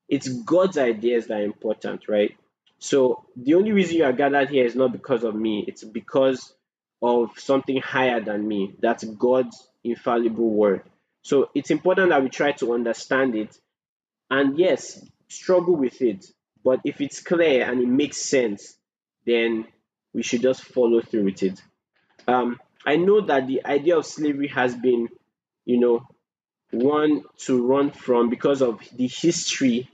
[0.09, 2.37] It's God's ideas that are important, right?
[2.79, 6.53] So the only reason you are gathered here is not because of me, it's because
[7.01, 8.75] of something higher than me.
[8.81, 10.83] That's God's infallible word.
[11.23, 13.57] So it's important that we try to understand it
[14.31, 16.27] and yes, struggle with it.
[16.65, 18.77] But if it's clear and it makes sense,
[19.27, 19.67] then
[20.15, 21.61] we should just follow through with it.
[22.27, 25.09] Um, I know that the idea of slavery has been,
[25.65, 26.07] you know,
[26.71, 29.89] one to run from because of the history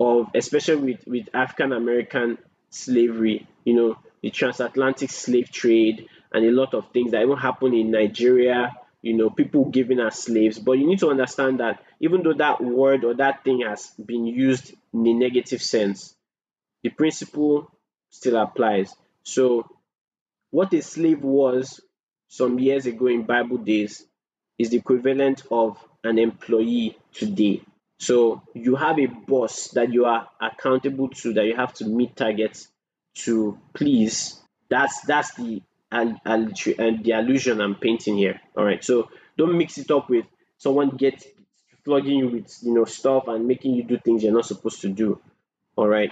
[0.00, 2.38] of especially with, with African American
[2.70, 7.74] slavery, you know, the transatlantic slave trade and a lot of things that even happened
[7.74, 10.58] in Nigeria, you know, people giving us slaves.
[10.58, 14.26] But you need to understand that even though that word or that thing has been
[14.26, 16.14] used in a negative sense,
[16.82, 17.70] the principle
[18.10, 18.94] still applies.
[19.24, 19.68] So,
[20.50, 21.80] what a slave was
[22.28, 24.04] some years ago in Bible days
[24.58, 27.62] is the equivalent of an employee today.
[27.98, 32.16] So you have a boss that you are accountable to, that you have to meet
[32.16, 32.68] targets
[33.18, 34.40] to please.
[34.68, 35.62] That's that's the
[35.92, 36.20] and
[37.04, 38.40] the illusion I'm painting here.
[38.56, 38.82] All right.
[38.82, 40.26] So don't mix it up with
[40.58, 41.24] someone get
[41.84, 44.88] flogging you with you know stuff and making you do things you're not supposed to
[44.88, 45.20] do.
[45.76, 46.10] All right.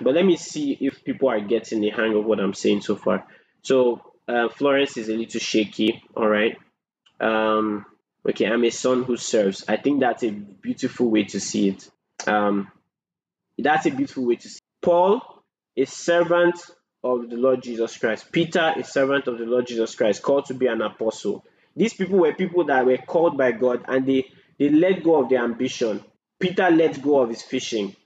[0.00, 2.96] But let me see if people are getting the hang of what I'm saying so
[2.96, 3.26] far.
[3.62, 6.02] So uh, Florence is a little shaky.
[6.16, 6.56] All right.
[7.20, 7.86] Um,
[8.28, 9.64] okay, I'm a son who serves.
[9.68, 11.90] I think that's a beautiful way to see it.
[12.26, 12.70] Um,
[13.58, 14.56] that's a beautiful way to see.
[14.56, 14.84] It.
[14.84, 15.32] Paul
[15.76, 16.60] a servant
[17.04, 18.30] of the Lord Jesus Christ.
[18.30, 21.44] Peter is servant of the Lord Jesus Christ, called to be an apostle.
[21.74, 25.28] These people were people that were called by God and they, they let go of
[25.28, 26.04] their ambition.
[26.38, 27.96] Peter let go of his fishing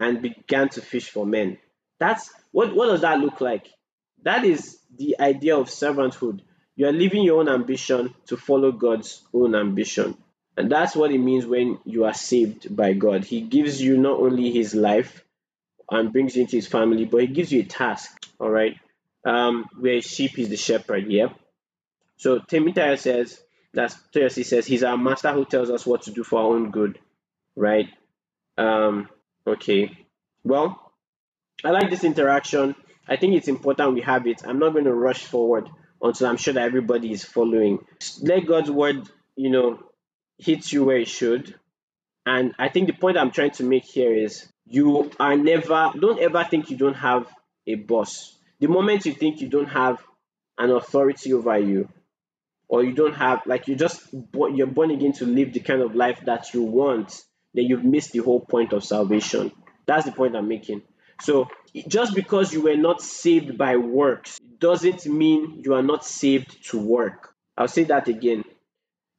[0.00, 1.58] and began to fish for men.
[1.98, 3.68] That's what what does that look like?
[4.22, 6.40] That is the idea of servanthood.
[6.74, 10.16] You are leaving your own ambition to follow God's own ambition.
[10.56, 13.24] And that's what it means when you are saved by God.
[13.24, 15.24] He gives you not only his life
[15.90, 18.10] and brings you into his family, but he gives you a task.
[18.38, 18.76] All right.
[19.24, 21.28] Um, where sheep is the shepherd, yeah.
[22.16, 23.40] So Timotheus says
[23.72, 26.70] that's Thursday says he's our master who tells us what to do for our own
[26.70, 26.98] good.
[27.56, 27.88] Right?
[28.58, 29.08] Um,
[29.46, 29.96] okay.
[30.44, 30.92] Well,
[31.64, 32.74] I like this interaction.
[33.08, 34.42] I think it's important we have it.
[34.46, 35.68] I'm not going to rush forward
[36.02, 37.78] until I'm sure that everybody is following.
[38.20, 39.80] Let God's word, you know,
[40.38, 41.54] hit you where it should.
[42.24, 46.20] And I think the point I'm trying to make here is you are never, don't
[46.20, 47.26] ever think you don't have
[47.66, 48.36] a boss.
[48.60, 49.98] The moment you think you don't have
[50.58, 51.88] an authority over you,
[52.68, 54.00] or you don't have, like you just,
[54.34, 57.22] you're born again to live the kind of life that you want,
[57.54, 59.52] then you've missed the whole point of salvation.
[59.86, 60.82] That's the point I'm making.
[61.20, 61.48] So
[61.86, 66.78] just because you were not saved by works doesn't mean you are not saved to
[66.78, 67.34] work.
[67.58, 68.44] I'll say that again.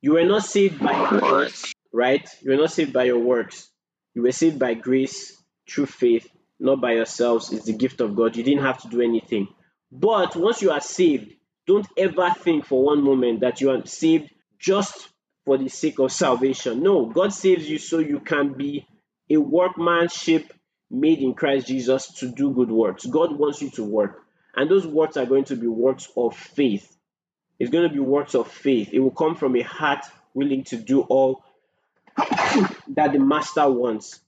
[0.02, 2.27] You were not saved by works, right?
[2.41, 3.69] You were not saved by your works.
[4.15, 5.38] You were saved by grace
[5.69, 6.27] through faith,
[6.60, 7.53] not by yourselves.
[7.53, 8.36] It's the gift of God.
[8.36, 9.47] You didn't have to do anything.
[9.91, 11.34] But once you are saved,
[11.67, 14.29] don't ever think for one moment that you are saved
[14.60, 15.08] just
[15.45, 16.82] for the sake of salvation.
[16.82, 18.88] No, God saves you so you can be
[19.29, 20.51] a workmanship
[20.89, 23.06] made in Christ Jesus to do good works.
[23.06, 24.23] God wants you to work.
[24.56, 26.95] And those works are going to be works of faith.
[27.60, 28.89] It's going to be works of faith.
[28.93, 31.42] It will come from a heart willing to do all
[32.89, 34.19] that the master wants.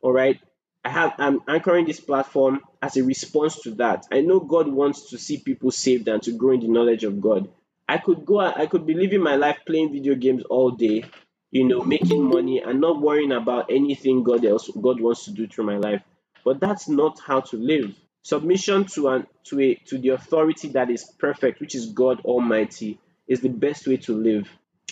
[0.00, 0.40] All right.
[0.84, 4.06] I have I'm anchoring this platform as a response to that.
[4.10, 7.20] I know God wants to see people saved and to grow in the knowledge of
[7.20, 7.48] God.
[7.88, 11.04] I could go I could be living my life playing video games all day,
[11.50, 15.46] you know, making money and not worrying about anything God else God wants to do
[15.46, 16.02] through my life.
[16.44, 17.94] But that's not how to live.
[18.22, 22.98] Submission to an to a to the authority that is perfect, which is God Almighty,
[23.28, 24.48] is the best way to live.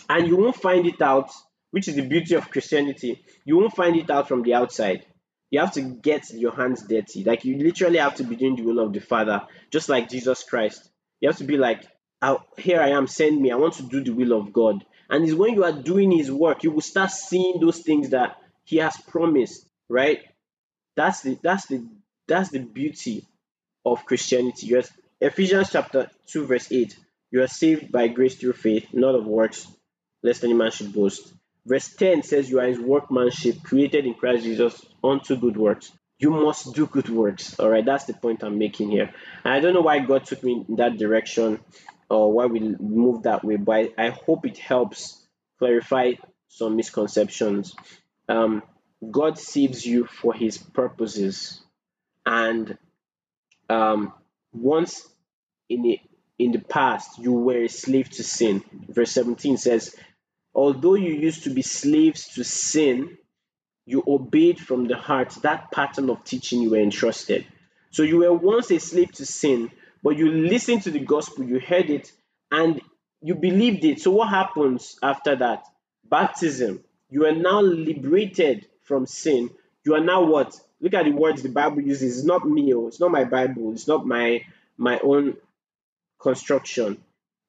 [0.08, 1.30] And you won't find it out,
[1.70, 3.22] which is the beauty of Christianity.
[3.44, 5.06] You won't find it out from the outside.
[5.50, 7.24] You have to get your hands dirty.
[7.24, 10.44] Like you literally have to be doing the will of the Father, just like Jesus
[10.44, 10.88] Christ.
[11.20, 11.84] You have to be like,
[12.56, 13.50] here I am, send me.
[13.50, 14.84] I want to do the will of God.
[15.08, 18.36] And it's when you are doing his work, you will start seeing those things that
[18.64, 20.20] he has promised, right?
[20.96, 21.84] That's the that's the
[22.28, 23.26] that's the beauty
[23.84, 24.68] of Christianity.
[24.68, 24.82] You're,
[25.20, 26.96] Ephesians chapter 2, verse 8.
[27.32, 29.66] You are saved by grace through faith, not of works,
[30.22, 31.32] lest any man should boast.
[31.70, 35.92] Verse 10 says you are his workmanship, created in Christ Jesus unto good works.
[36.18, 37.60] You must do good works.
[37.60, 39.14] All right, that's the point I'm making here.
[39.44, 41.60] And I don't know why God took me in that direction
[42.08, 45.24] or why we moved that way, but I, I hope it helps
[45.60, 46.14] clarify
[46.48, 47.76] some misconceptions.
[48.28, 48.64] Um,
[49.08, 51.62] God saves you for his purposes
[52.26, 52.76] and
[53.68, 54.12] um,
[54.52, 55.08] once
[55.68, 56.00] in the
[56.36, 58.64] in the past you were a slave to sin.
[58.88, 59.94] Verse 17 says,
[60.54, 63.18] Although you used to be slaves to sin,
[63.86, 67.46] you obeyed from the heart that pattern of teaching you were entrusted.
[67.90, 69.70] So you were once a slave to sin,
[70.02, 72.12] but you listened to the gospel, you heard it,
[72.50, 72.80] and
[73.22, 74.00] you believed it.
[74.00, 75.66] So what happens after that?
[76.08, 76.82] Baptism.
[77.10, 79.50] You are now liberated from sin.
[79.84, 80.58] You are now what?
[80.80, 82.18] look at the words the Bible uses.
[82.18, 84.44] It's not me, oh, it's not my Bible, it's not my
[84.76, 85.36] my own
[86.18, 87.02] construction.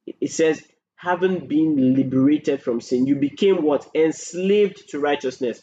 [0.05, 0.61] It says,
[1.01, 3.89] having been liberated from sin, you became what?
[3.95, 5.59] Enslaved to righteousness.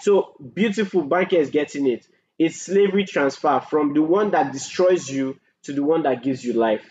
[0.00, 2.06] So beautiful, Barker is getting it.
[2.38, 6.54] It's slavery transfer from the one that destroys you to the one that gives you
[6.54, 6.88] life.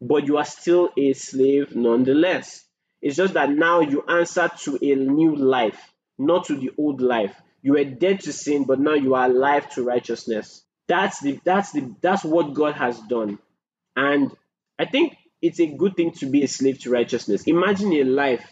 [0.00, 2.64] But you are still a slave nonetheless.
[3.02, 7.34] It's just that now you answer to a new life, not to the old life.
[7.60, 10.62] You were dead to sin, but now you are alive to righteousness.
[10.88, 13.38] That's the that's the that's what God has done.
[13.94, 14.32] And
[14.78, 17.44] I think it's a good thing to be a slave to righteousness.
[17.44, 18.44] Imagine a life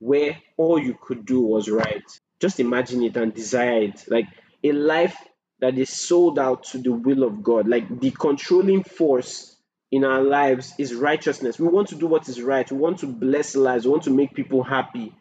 [0.00, 2.02] where all you could do was right.
[2.40, 4.04] Just imagine it and desire it.
[4.08, 4.26] Like
[4.64, 5.16] a life
[5.60, 7.68] that is sold out to the will of God.
[7.68, 9.54] Like the controlling force
[9.92, 11.60] in our lives is righteousness.
[11.60, 12.68] We want to do what is right.
[12.70, 13.84] We want to bless lives.
[13.84, 15.14] We want to make people happy.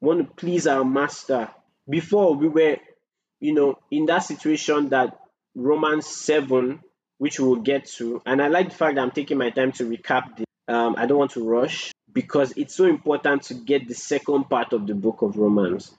[0.00, 1.48] We want to please our master
[1.88, 2.76] before we were,
[3.40, 5.18] you know, in that situation that
[5.54, 6.80] Romans 7,
[7.16, 9.88] which we'll get to, and I like the fact that I'm taking my time to
[9.88, 10.47] recap this.
[10.68, 14.72] Um, I don't want to rush because it's so important to get the second part
[14.72, 15.90] of the book of Romans.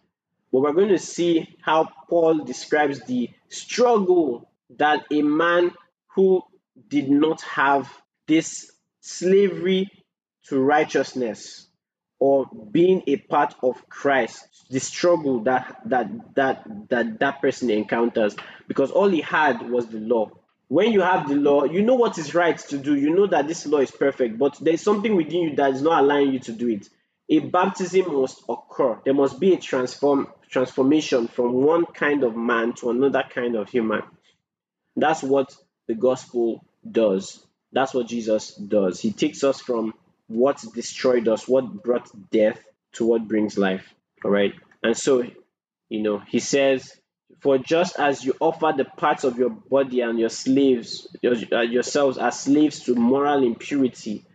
[0.52, 5.72] But we're going to see how Paul describes the struggle that a man
[6.16, 6.44] who
[6.88, 7.92] did not have
[8.28, 9.90] this slavery
[10.48, 11.68] to righteousness
[12.20, 18.36] or being a part of Christ, the struggle that that that that that person encounters,
[18.68, 20.30] because all he had was the law.
[20.70, 22.96] When you have the law, you know what is right to do.
[22.96, 26.04] You know that this law is perfect, but there's something within you that is not
[26.04, 26.88] allowing you to do it.
[27.28, 29.00] A baptism must occur.
[29.04, 33.70] There must be a transform transformation from one kind of man to another kind of
[33.70, 34.04] human.
[34.96, 35.56] That's what
[35.88, 37.44] the gospel does.
[37.72, 39.00] That's what Jesus does.
[39.00, 39.94] He takes us from
[40.28, 42.64] what destroyed us, what brought death,
[42.94, 43.92] to what brings life.
[44.24, 44.54] All right.
[44.84, 45.24] And so,
[45.90, 46.99] you know, he says,
[47.42, 51.62] For just as you offer the parts of your body and your slaves, your, uh,
[51.62, 54.26] yourselves as slaves to moral impurity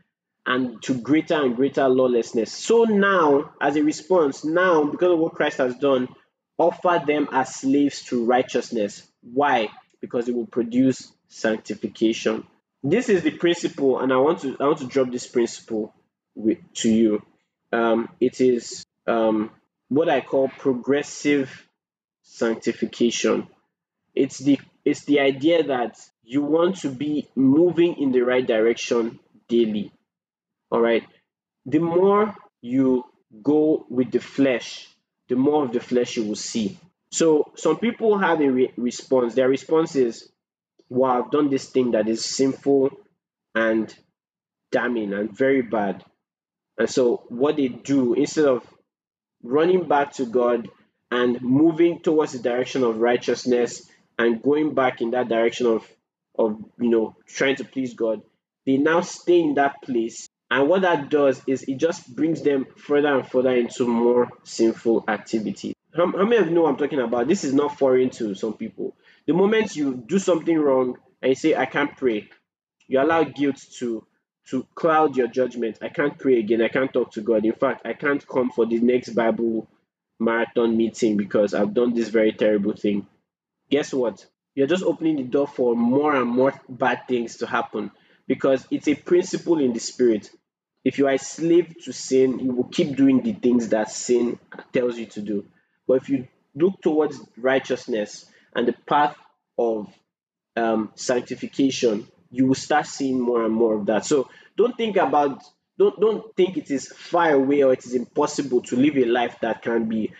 [0.47, 5.35] and to greater and greater lawlessness, so now, as a response, now, because of what
[5.35, 6.09] Christ has done,
[6.57, 9.07] offer them as slaves to righteousness.
[9.21, 9.69] Why?
[10.01, 12.47] Because it will produce sanctification.
[12.83, 15.95] This is the principle, and I want to I want to drop this principle
[16.35, 17.23] with, to you.
[17.73, 19.51] Um, it is um,
[19.89, 21.51] what I call progressive
[22.25, 23.49] sanctification.
[24.15, 29.21] It's the it's the idea that you want to be moving in the right direction
[29.49, 29.93] daily.
[30.71, 31.05] All right.
[31.67, 33.05] The more you
[33.43, 34.89] go with the flesh,
[35.29, 36.79] the more of the flesh you will see.
[37.13, 39.35] So some people have a re- response.
[39.35, 40.31] Their response is,
[40.91, 42.91] "Well, I've done this thing that is sinful
[43.55, 43.95] and
[44.73, 46.05] damning and very bad."
[46.79, 48.67] And so what they do instead of
[49.43, 50.69] running back to God
[51.15, 53.89] and moving towards the direction of righteousness
[54.19, 55.89] and going back in that direction of
[56.37, 58.21] of you know trying to please God,
[58.67, 60.29] they now stay in that place.
[60.51, 65.05] And what that does is it just brings them further and further into more sinful
[65.09, 65.75] activity.
[65.97, 67.29] How, how many of you know I'm talking about?
[67.29, 68.95] This is not foreign to some people.
[69.27, 72.29] The moment you do something wrong and you say, I can't pray,
[72.89, 74.05] you allow guilt to
[74.51, 75.79] to cloud your judgment.
[75.81, 76.61] I can't pray again.
[76.61, 77.45] I can't talk to God.
[77.45, 79.69] In fact, I can't come for the next Bible
[80.19, 83.07] marathon meeting because I've done this very terrible thing.
[83.71, 84.25] Guess what?
[84.55, 87.91] You're just opening the door for more and more bad things to happen
[88.27, 90.31] because it's a principle in the spirit.
[90.85, 94.39] If you are a slave to sin, you will keep doing the things that sin
[94.73, 95.47] tells you to do.
[95.89, 99.17] But if you look towards righteousness and the path
[99.59, 99.93] of
[100.57, 104.05] um, sanctification, you will start seeing more and more of that.
[104.05, 105.43] So don't think about
[105.79, 109.37] don't don't think it is far away or it is impossible to live a life
[109.41, 110.13] that can be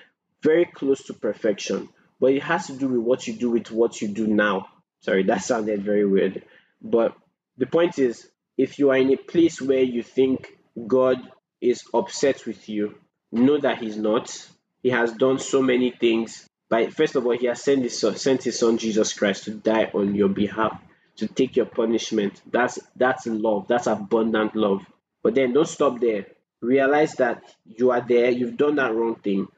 [0.43, 1.89] very close to perfection.
[2.21, 4.69] But it has to do with what you do with what you do now.
[5.01, 6.45] Sorry, that sounded very weird.
[6.81, 7.15] But
[7.59, 10.49] the point is, if you are in a place where you think
[10.87, 11.19] God
[11.61, 12.95] is upset with you,
[13.33, 14.49] know that He's not.
[14.83, 16.49] He has done so many things.
[16.69, 19.51] By first of all, He has sent His son, sent His Son Jesus Christ to
[19.53, 20.81] die on your behalf
[21.17, 22.41] to take your punishment.
[22.51, 23.67] That's that's love.
[23.69, 24.83] That's abundant love.
[25.25, 26.27] But then don't stop there.
[26.61, 28.31] Realize that you are there.
[28.31, 29.49] You've done that wrong thing,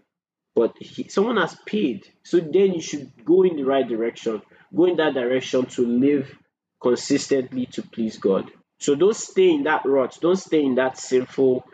[0.54, 2.08] but he, someone has paid.
[2.22, 4.40] So then you should go in the right direction.
[4.74, 6.34] Go in that direction to live
[6.80, 8.50] consistently to please God.
[8.78, 10.16] So don't stay in that rut.
[10.22, 11.64] Don't stay in that sinful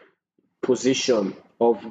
[0.61, 1.85] position of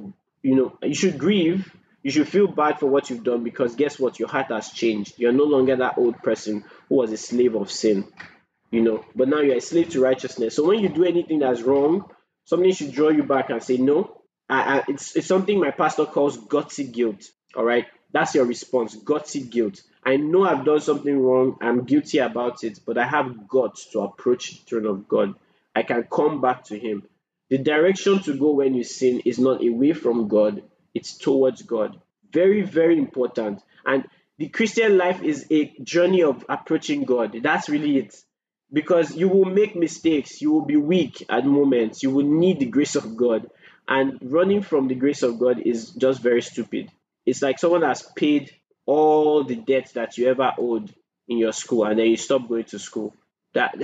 [0.43, 0.77] you know.
[0.83, 1.71] You should grieve
[2.03, 4.19] you should feel bad for what you've done because guess what?
[4.19, 5.19] Your heart has changed.
[5.19, 8.07] You're no longer that old person who was a slave of sin,
[8.71, 10.55] you know, but now you're a slave to righteousness.
[10.55, 12.09] So when you do anything that's wrong,
[12.45, 16.05] something should draw you back and say, No, I, I, it's, it's something my pastor
[16.05, 17.29] calls gutsy guilt.
[17.55, 19.81] All right, that's your response gutsy guilt.
[20.03, 23.99] I know I've done something wrong, I'm guilty about it, but I have guts to
[23.99, 25.35] approach the throne of God.
[25.75, 27.03] I can come back to Him.
[27.49, 30.63] The direction to go when you sin is not away from God,
[30.93, 31.99] it's towards God.
[32.31, 33.61] Very, very important.
[33.85, 34.07] And
[34.37, 37.37] the Christian life is a journey of approaching God.
[37.43, 38.15] That's really it.
[38.73, 42.65] Because you will make mistakes, you will be weak at moments, you will need the
[42.65, 43.49] grace of God.
[43.87, 46.89] And running from the grace of God is just very stupid.
[47.25, 48.51] It's like someone has paid
[48.85, 50.93] all the debt that you ever owed
[51.27, 53.13] in your school and then you stop going to school.
[53.53, 53.75] That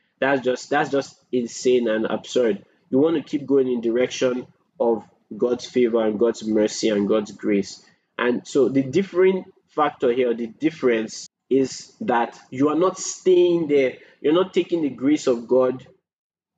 [0.20, 2.64] that's just that's just insane and absurd.
[2.90, 4.46] You want to keep going in direction
[4.78, 5.04] of
[5.36, 7.84] God's favor and God's mercy and God's grace.
[8.18, 13.94] And so the different factor here, the difference is that you are not staying there,
[14.20, 15.86] you're not taking the grace of God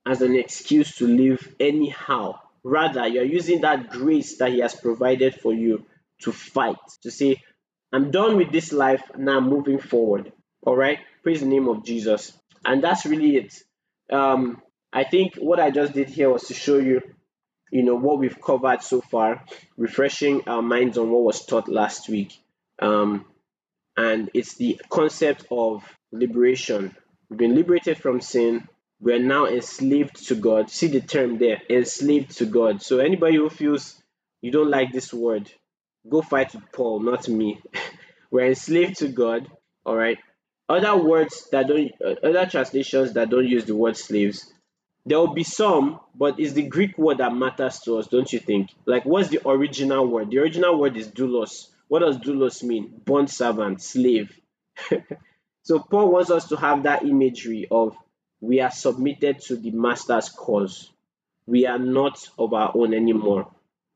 [0.06, 2.38] as an excuse to live anyhow.
[2.62, 5.84] Rather, you're using that grace that He has provided for you
[6.22, 7.42] to fight, to say,
[7.92, 10.32] I'm done with this life, now I'm moving forward.
[10.62, 12.32] All right, praise the name of Jesus.
[12.64, 13.54] And that's really it.
[14.10, 14.62] Um,
[14.92, 17.02] I think what I just did here was to show you
[17.70, 19.44] you know what we've covered so far,
[19.76, 22.32] refreshing our minds on what was taught last week.
[22.80, 23.24] Um,
[23.96, 26.94] and it's the concept of liberation.
[27.28, 28.68] We've been liberated from sin,
[29.00, 30.70] we're now enslaved to God.
[30.70, 32.82] See the term there, enslaved to God.
[32.82, 34.00] So anybody who feels
[34.40, 35.50] you don't like this word,
[36.08, 37.60] go fight with Paul, not me.
[38.30, 39.50] we're enslaved to God.
[39.84, 40.18] All right.
[40.68, 44.52] Other words that don't, uh, other translations that don't use the word slaves,
[45.04, 48.40] there will be some, but it's the Greek word that matters to us, don't you
[48.40, 48.70] think?
[48.86, 50.30] Like, what's the original word?
[50.30, 51.68] The original word is doulos.
[51.88, 53.00] What does doulos mean?
[53.04, 54.38] Bond servant, slave.
[55.62, 57.96] so Paul wants us to have that imagery of
[58.40, 60.90] we are submitted to the master's cause.
[61.46, 63.50] We are not of our own anymore.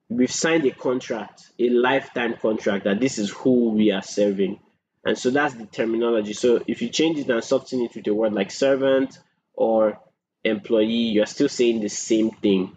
[0.08, 4.58] We've signed a contract, a lifetime contract, that this is who we are serving.
[5.04, 6.32] And so that's the terminology.
[6.32, 9.18] So if you change it and soften it with a word like servant
[9.54, 9.98] or
[10.44, 12.76] employee, you're still saying the same thing.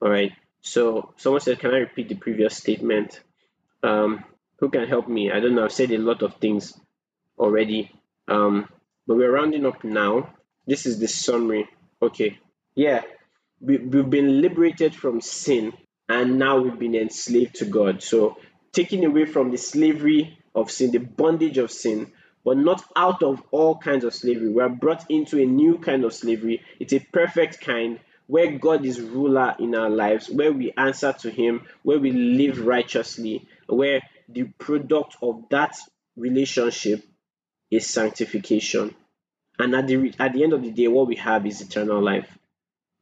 [0.00, 0.32] All right.
[0.60, 3.20] So someone said, Can I repeat the previous statement?
[3.82, 4.24] Um,
[4.58, 5.30] who can help me?
[5.30, 5.64] I don't know.
[5.64, 6.78] I've said a lot of things
[7.38, 7.90] already.
[8.28, 8.68] Um,
[9.06, 10.34] but we're rounding up now.
[10.66, 11.68] This is the summary.
[12.02, 12.38] Okay.
[12.74, 13.02] Yeah.
[13.60, 15.72] We, we've been liberated from sin
[16.08, 18.02] and now we've been enslaved to God.
[18.02, 18.38] So
[18.72, 22.12] taken away from the slavery of sin, the bondage of sin,
[22.44, 24.50] but not out of all kinds of slavery.
[24.50, 26.62] We are brought into a new kind of slavery.
[26.78, 31.30] It's a perfect kind where God is ruler in our lives, where we answer to
[31.30, 35.76] Him, where we live righteously, where the product of that
[36.16, 37.02] relationship
[37.70, 38.94] is sanctification.
[39.58, 42.28] And at the at the end of the day, what we have is eternal life.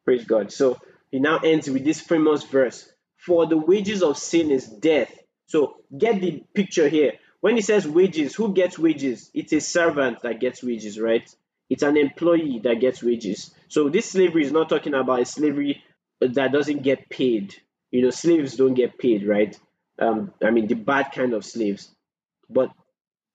[0.05, 0.53] Praise God.
[0.53, 0.79] So
[1.11, 5.12] he now ends with this famous verse: "For the wages of sin is death."
[5.47, 7.14] So get the picture here.
[7.41, 9.31] When he says wages, who gets wages?
[9.35, 11.29] It's a servant that gets wages, right?
[11.68, 13.55] It's an employee that gets wages.
[13.68, 15.83] So this slavery is not talking about a slavery
[16.20, 17.55] that doesn't get paid.
[17.91, 19.59] You know, slaves don't get paid, right?
[19.99, 21.90] Um, I mean, the bad kind of slaves.
[22.51, 22.70] But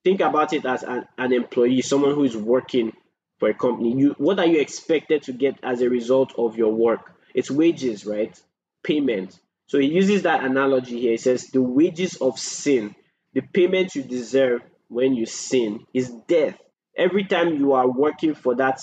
[0.03, 2.93] think about it as an, an employee, someone who is working
[3.39, 3.97] for a company.
[3.97, 7.15] You, what are you expected to get as a result of your work?
[7.33, 8.37] It's wages, right?
[8.83, 9.39] Payment.
[9.67, 11.11] So he uses that analogy here.
[11.11, 12.95] He says the wages of sin
[13.33, 16.57] the payment you deserve when you sin is death.
[16.97, 18.81] Every time you are working for that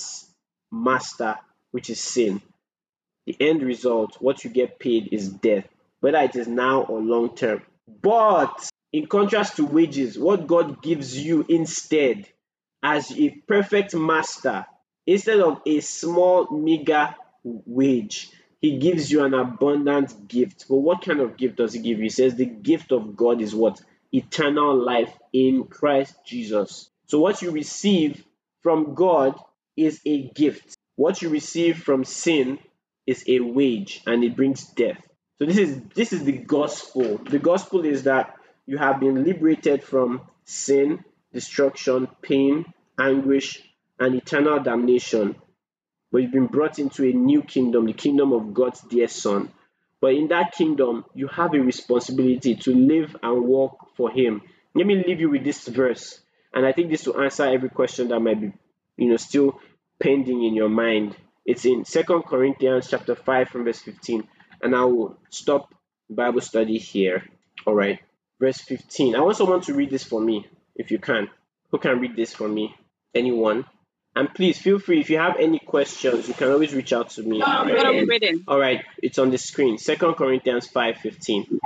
[0.71, 1.37] master,
[1.73, 2.41] which is sin,
[3.27, 5.65] the end result, what you get paid is death,
[6.01, 7.63] whether it is now or long term.
[8.03, 12.27] But in contrast to wages, what God gives you instead
[12.83, 14.67] as a perfect master,
[15.07, 18.31] instead of a small, meager wage,
[18.61, 20.67] he gives you an abundant gift.
[20.69, 22.05] But what kind of gift does he give you?
[22.05, 23.81] He says the gift of God is what?
[24.13, 26.91] eternal life in Christ Jesus.
[27.07, 28.25] So, what you receive
[28.63, 29.39] from God
[29.77, 30.77] is a gift.
[30.97, 32.59] What you receive from sin
[33.07, 35.01] is a wage and it brings death.
[35.39, 37.19] So this is this is the gospel.
[37.19, 42.65] The gospel is that you have been liberated from sin, destruction, pain,
[42.99, 43.63] anguish,
[43.99, 45.37] and eternal damnation.
[46.11, 49.51] But you've been brought into a new kingdom, the kingdom of God's dear Son.
[50.01, 54.43] But in that kingdom, you have a responsibility to live and walk for Him.
[54.75, 56.21] Let me leave you with this verse,
[56.55, 58.53] and I think this will answer every question that might be,
[58.97, 59.61] you know, still
[60.01, 61.17] pending in your mind.
[61.45, 64.29] It's in Second Corinthians chapter 5 from verse 15.
[64.63, 65.75] And I will stop
[66.09, 67.25] Bible study here.
[67.67, 68.01] All right.
[68.41, 69.17] Verse 15.
[69.17, 71.29] I also want someone to read this for me, if you can.
[71.71, 72.75] Who can read this for me?
[73.15, 73.65] Anyone?
[74.17, 77.23] And please feel free if you have any questions, you can always reach out to
[77.23, 77.43] me.
[77.43, 79.77] All right, All right it's on the screen.
[79.77, 81.59] Second Corinthians 5:15.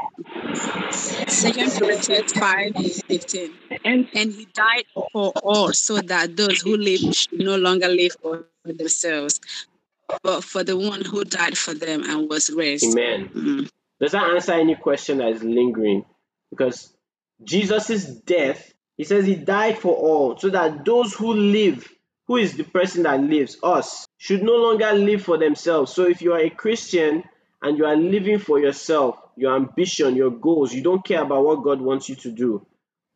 [1.29, 2.75] Second Corinthians 5
[3.07, 3.53] 15.
[3.85, 8.17] And, and he died for all so that those who live should no longer live
[8.21, 9.41] for themselves,
[10.23, 12.85] but for the one who died for them and was raised.
[12.85, 13.29] Amen.
[13.29, 13.71] Mm.
[14.01, 16.05] Does that answer any question that is lingering?
[16.51, 16.93] Because
[17.43, 21.89] Jesus' death, he says he died for all so that those who live
[22.31, 23.57] who is the person that lives?
[23.61, 24.07] Us.
[24.17, 25.93] Should no longer live for themselves.
[25.93, 27.25] So if you are a Christian
[27.61, 31.65] and you are living for yourself, your ambition, your goals, you don't care about what
[31.65, 32.65] God wants you to do.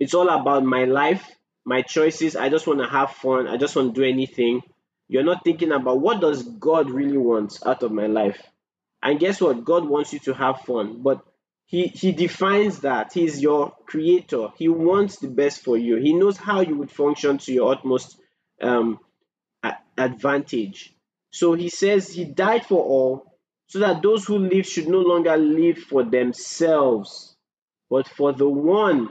[0.01, 1.31] It's all about my life,
[1.65, 2.35] my choices.
[2.35, 3.47] I just want to have fun.
[3.47, 4.63] I just want to do anything.
[5.09, 8.41] You're not thinking about what does God really want out of my life.
[9.03, 9.65] And guess what?
[9.65, 11.23] God wants you to have fun, but
[11.67, 13.13] he he defines that.
[13.13, 14.49] He's your creator.
[14.57, 15.97] He wants the best for you.
[15.97, 18.19] He knows how you would function to your utmost
[18.63, 18.99] um,
[19.97, 20.95] advantage.
[21.31, 23.35] So he says he died for all
[23.67, 27.35] so that those who live should no longer live for themselves,
[27.91, 29.09] but for the one,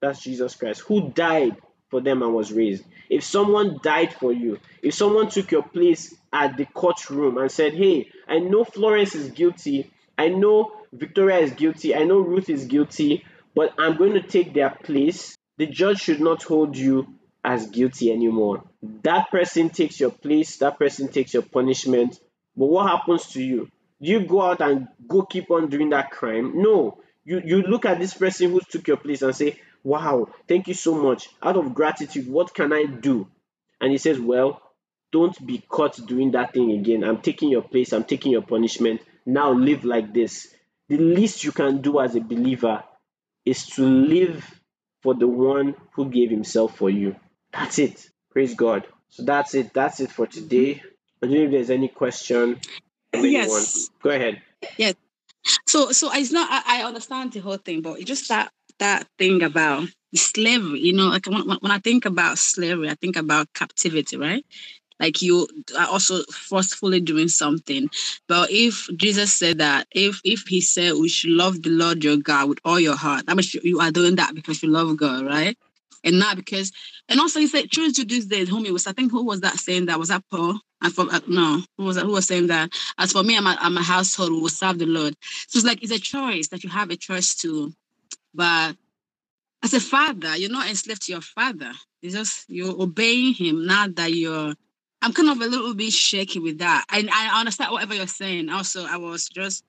[0.00, 1.56] that's Jesus Christ, who died
[1.94, 2.82] for them and was raised.
[3.08, 7.72] If someone died for you, if someone took your place at the courtroom and said,
[7.74, 12.64] Hey, I know Florence is guilty, I know Victoria is guilty, I know Ruth is
[12.64, 13.24] guilty,
[13.54, 17.14] but I'm going to take their place, the judge should not hold you
[17.44, 18.64] as guilty anymore.
[19.04, 22.18] that person takes your place, that person takes your punishment.
[22.56, 23.68] But what happens to you?
[24.02, 26.60] Do you go out and go keep on doing that crime?
[26.60, 26.98] No.
[27.24, 30.74] You you look at this person who took your place and say, Wow, thank you
[30.74, 31.28] so much.
[31.42, 33.28] Out of gratitude, what can I do?
[33.80, 34.62] And he says, Well,
[35.12, 37.04] don't be caught doing that thing again.
[37.04, 39.02] I'm taking your place, I'm taking your punishment.
[39.26, 40.52] Now live like this.
[40.88, 42.82] The least you can do as a believer
[43.44, 44.44] is to live
[45.02, 47.16] for the one who gave himself for you.
[47.52, 48.08] That's it.
[48.32, 48.86] Praise God.
[49.10, 49.72] So that's it.
[49.72, 50.82] That's it for today.
[51.22, 52.60] I don't know if there's any question.
[53.14, 53.90] Yes.
[54.02, 54.42] Go ahead.
[54.76, 54.94] Yes.
[55.66, 58.50] So so it's not I, I understand the whole thing, but it's just that
[58.80, 63.16] that thing about slavery, you know, like when, when I think about slavery, I think
[63.16, 64.44] about captivity, right?
[65.00, 65.46] like you
[65.78, 67.88] are also forcefully doing something.
[68.28, 72.16] But if jesus said that if if he said we should love the lord your
[72.16, 75.24] god with all your heart that means you are doing that because you love god
[75.26, 75.56] right?
[76.04, 76.72] And not because
[77.08, 79.58] and also he said choose to these days whom was i think who was that
[79.58, 79.98] saying that?
[79.98, 80.58] Was that paul?
[80.82, 82.70] And for uh, no who was that who was saying that?
[82.98, 85.14] As for me i'm a, I'm a household who will serve the lord.
[85.48, 87.72] So it's like it's a choice that you have a choice to
[88.34, 88.76] but
[89.62, 91.72] as a father you're not enslaved to your father
[92.02, 94.54] it's just you're obeying him now that you're
[95.04, 96.86] I'm kind of a little bit shaky with that.
[96.90, 98.48] And I understand whatever you're saying.
[98.48, 99.62] Also, I was just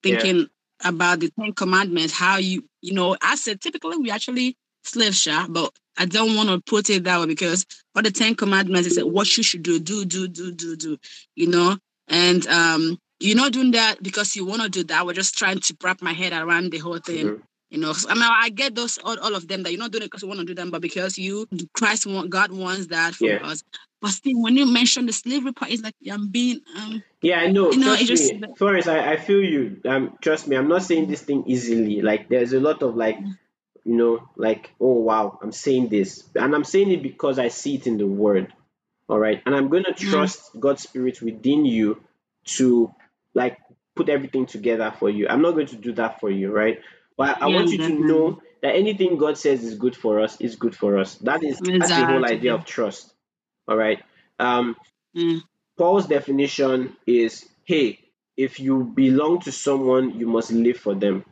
[0.00, 0.88] thinking yeah.
[0.88, 5.48] about the Ten Commandments, how you, you know, I said typically we actually slave shop,
[5.50, 9.02] but I don't want to put it that way because what the Ten Commandments is
[9.02, 10.98] what you should do, do, do, do, do, do,
[11.34, 11.76] you know?
[12.06, 15.04] And um, you're not doing that because you want to do that.
[15.04, 17.26] We're just trying to wrap my head around the whole thing.
[17.26, 17.42] Mm-hmm.
[17.76, 20.04] You know, I mean, I get those all, all of them that you're not doing
[20.04, 23.14] it because you want to do them, but because you Christ want God wants that
[23.14, 23.46] from yeah.
[23.46, 23.62] us.
[24.00, 27.02] But still, when you mention the slavery part, it's like I'm being um.
[27.20, 27.70] Yeah, I know.
[27.72, 29.78] You know, trust just, me, Florence, I, I feel you.
[29.84, 32.00] Um, trust me, I'm not saying this thing easily.
[32.00, 33.18] Like, there's a lot of like,
[33.84, 37.74] you know, like, oh wow, I'm saying this, and I'm saying it because I see
[37.74, 38.54] it in the Word.
[39.06, 40.60] All right, and I'm gonna trust mm.
[40.60, 42.02] God's Spirit within you
[42.56, 42.94] to
[43.34, 43.58] like
[43.94, 45.28] put everything together for you.
[45.28, 46.80] I'm not going to do that for you, right?
[47.16, 48.02] But I yeah, want you definitely.
[48.02, 51.14] to know that anything God says is good for us is good for us.
[51.16, 51.78] That is exactly.
[51.78, 53.12] that's the whole idea of trust.
[53.68, 54.02] All right.
[54.38, 54.76] Um,
[55.16, 55.40] mm.
[55.76, 58.00] Paul's definition is hey,
[58.36, 61.24] if you belong to someone, you must live for them.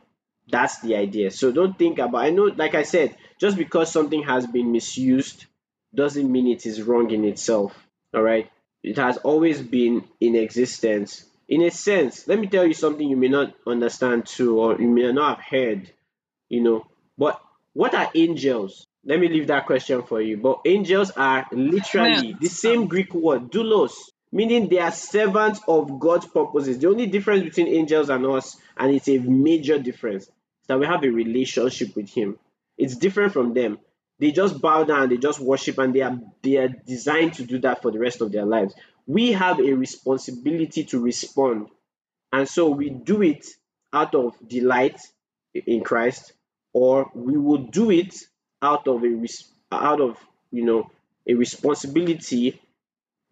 [0.47, 1.31] That's the idea.
[1.31, 5.45] So don't think about I know, like I said, just because something has been misused
[5.93, 7.73] doesn't mean it is wrong in itself.
[8.13, 8.49] All right.
[8.83, 13.17] It has always been in existence in a sense, let me tell you something you
[13.17, 15.91] may not understand too, or you may not have heard,
[16.49, 16.87] you know.
[17.17, 17.39] But
[17.73, 18.87] what are angels?
[19.03, 20.37] Let me leave that question for you.
[20.37, 23.93] But angels are literally the same Greek word, doulos,
[24.31, 26.79] meaning they are servants of God's purposes.
[26.79, 30.31] The only difference between angels and us, and it's a major difference, is
[30.67, 32.39] that we have a relationship with Him.
[32.77, 33.77] It's different from them.
[34.17, 37.59] They just bow down, they just worship, and they are they are designed to do
[37.59, 38.73] that for the rest of their lives
[39.07, 41.67] we have a responsibility to respond.
[42.33, 43.45] And so we do it
[43.93, 44.99] out of delight
[45.53, 46.33] in Christ,
[46.73, 48.15] or we will do it
[48.61, 49.27] out of a
[49.71, 50.17] out of
[50.51, 50.89] you know
[51.27, 52.59] a responsibility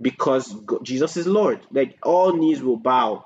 [0.01, 1.59] because Jesus is Lord.
[1.71, 3.25] Like all knees will bow,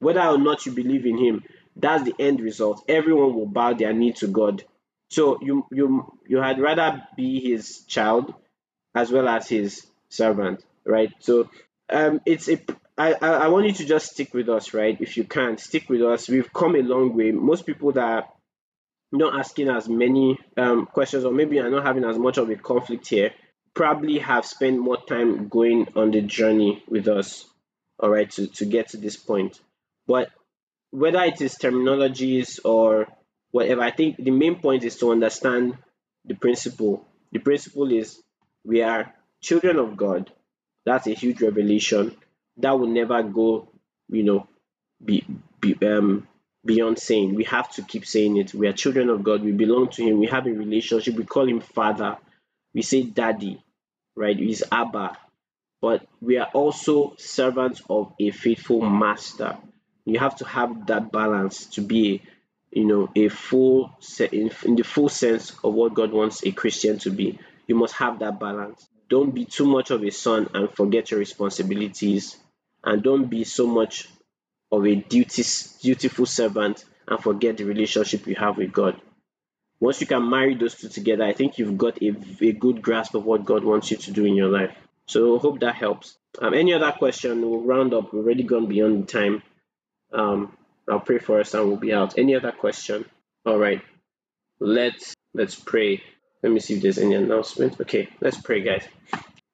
[0.00, 1.44] whether or not you believe in Him.
[1.76, 2.84] That's the end result.
[2.88, 4.64] Everyone will bow their knee to God.
[5.10, 8.34] So you you you had rather be His child
[8.94, 11.12] as well as His servant, right?
[11.20, 11.48] So
[11.90, 12.58] um, it's a
[12.96, 14.96] I, I want you to just stick with us, right?
[15.00, 16.28] If you can, stick with us.
[16.28, 17.32] We've come a long way.
[17.32, 18.28] Most people that are
[19.10, 22.56] not asking as many um, questions or maybe are not having as much of a
[22.56, 23.32] conflict here
[23.74, 27.44] probably have spent more time going on the journey with us,
[27.98, 29.60] all right, to, to get to this point.
[30.06, 30.30] But
[30.90, 33.08] whether it is terminologies or
[33.50, 35.76] whatever, I think the main point is to understand
[36.24, 37.04] the principle.
[37.32, 38.20] The principle is
[38.64, 39.12] we are
[39.42, 40.30] children of God
[40.84, 42.14] that's a huge revelation.
[42.58, 43.68] That will never go,
[44.08, 44.48] you know,
[45.04, 45.24] be,
[45.60, 46.26] be um
[46.64, 47.34] beyond saying.
[47.34, 48.54] We have to keep saying it.
[48.54, 49.42] We are children of God.
[49.42, 50.18] We belong to Him.
[50.18, 51.14] We have a relationship.
[51.14, 52.16] We call Him Father.
[52.72, 53.62] We say Daddy,
[54.16, 54.36] right?
[54.36, 55.16] He's Abba.
[55.80, 59.58] But we are also servants of a faithful Master.
[60.06, 62.22] You have to have that balance to be,
[62.70, 63.92] you know, a full
[64.32, 67.38] in, in the full sense of what God wants a Christian to be.
[67.66, 71.20] You must have that balance don't be too much of a son and forget your
[71.20, 72.36] responsibilities
[72.82, 74.08] and don't be so much
[74.72, 79.00] of a duties, dutiful servant and forget the relationship you have with God.
[79.80, 83.14] Once you can marry those two together, I think you've got a, a good grasp
[83.14, 84.74] of what God wants you to do in your life.
[85.06, 86.16] So hope that helps.
[86.40, 87.42] Um, any other question?
[87.42, 88.12] We'll round up.
[88.12, 89.42] We've already gone beyond the time.
[90.12, 90.56] Um,
[90.88, 92.18] I'll pray for us and we'll be out.
[92.18, 93.04] Any other question?
[93.44, 93.82] All right.
[94.60, 96.02] Let's let's pray.
[96.44, 97.80] Let me see if there's any announcement.
[97.80, 98.86] Okay, let's pray, guys.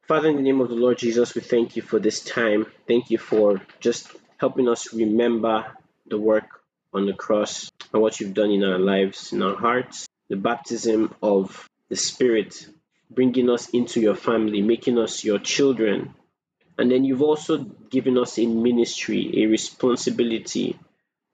[0.09, 2.67] Father, in the name of the Lord Jesus, we thank you for this time.
[2.89, 5.67] Thank you for just helping us remember
[6.09, 6.49] the work
[6.93, 11.15] on the cross and what you've done in our lives, in our hearts, the baptism
[11.23, 12.67] of the Spirit,
[13.09, 16.13] bringing us into your family, making us your children.
[16.77, 20.77] And then you've also given us a ministry, a responsibility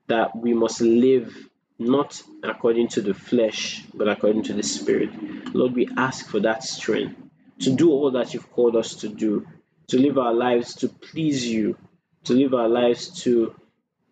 [0.07, 1.35] that we must live
[1.79, 5.11] not according to the flesh, but according to the Spirit.
[5.55, 7.21] Lord, we ask for that strength
[7.61, 9.47] to do all that you've called us to do,
[9.89, 11.77] to live our lives to please you,
[12.25, 13.55] to live our lives to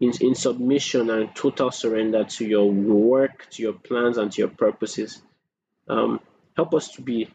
[0.01, 4.49] in, in submission and total surrender to your work, to your plans, and to your
[4.49, 5.23] purposes.
[5.89, 6.21] Um,
[6.57, 7.29] help us to be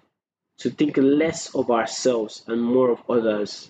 [0.60, 3.70] to think less of ourselves and more of others,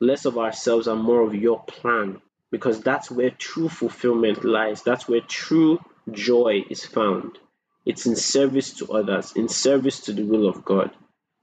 [0.00, 4.82] less of ourselves and more of your plan, because that's where true fulfillment lies.
[4.82, 5.80] That's where true
[6.10, 7.38] joy is found.
[7.84, 10.90] It's in service to others, in service to the will of God,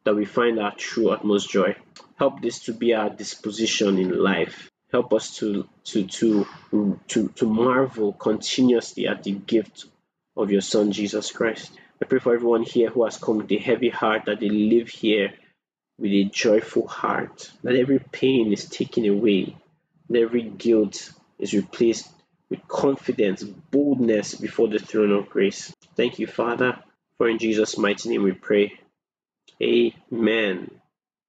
[0.03, 1.75] that we find our true utmost joy.
[2.15, 6.45] Help this to be our disposition in life help us to to to
[7.07, 9.85] to to marvel continuously at the gift
[10.37, 13.57] of your son jesus christ i pray for everyone here who has come with a
[13.57, 15.33] heavy heart that they live here
[15.97, 19.57] with a joyful heart that every pain is taken away
[20.09, 22.07] that every guilt is replaced
[22.53, 25.73] with confidence boldness before the throne of grace.
[25.97, 26.79] Thank you father
[27.17, 28.79] for in jesus mighty name we pray.
[29.63, 30.69] Amen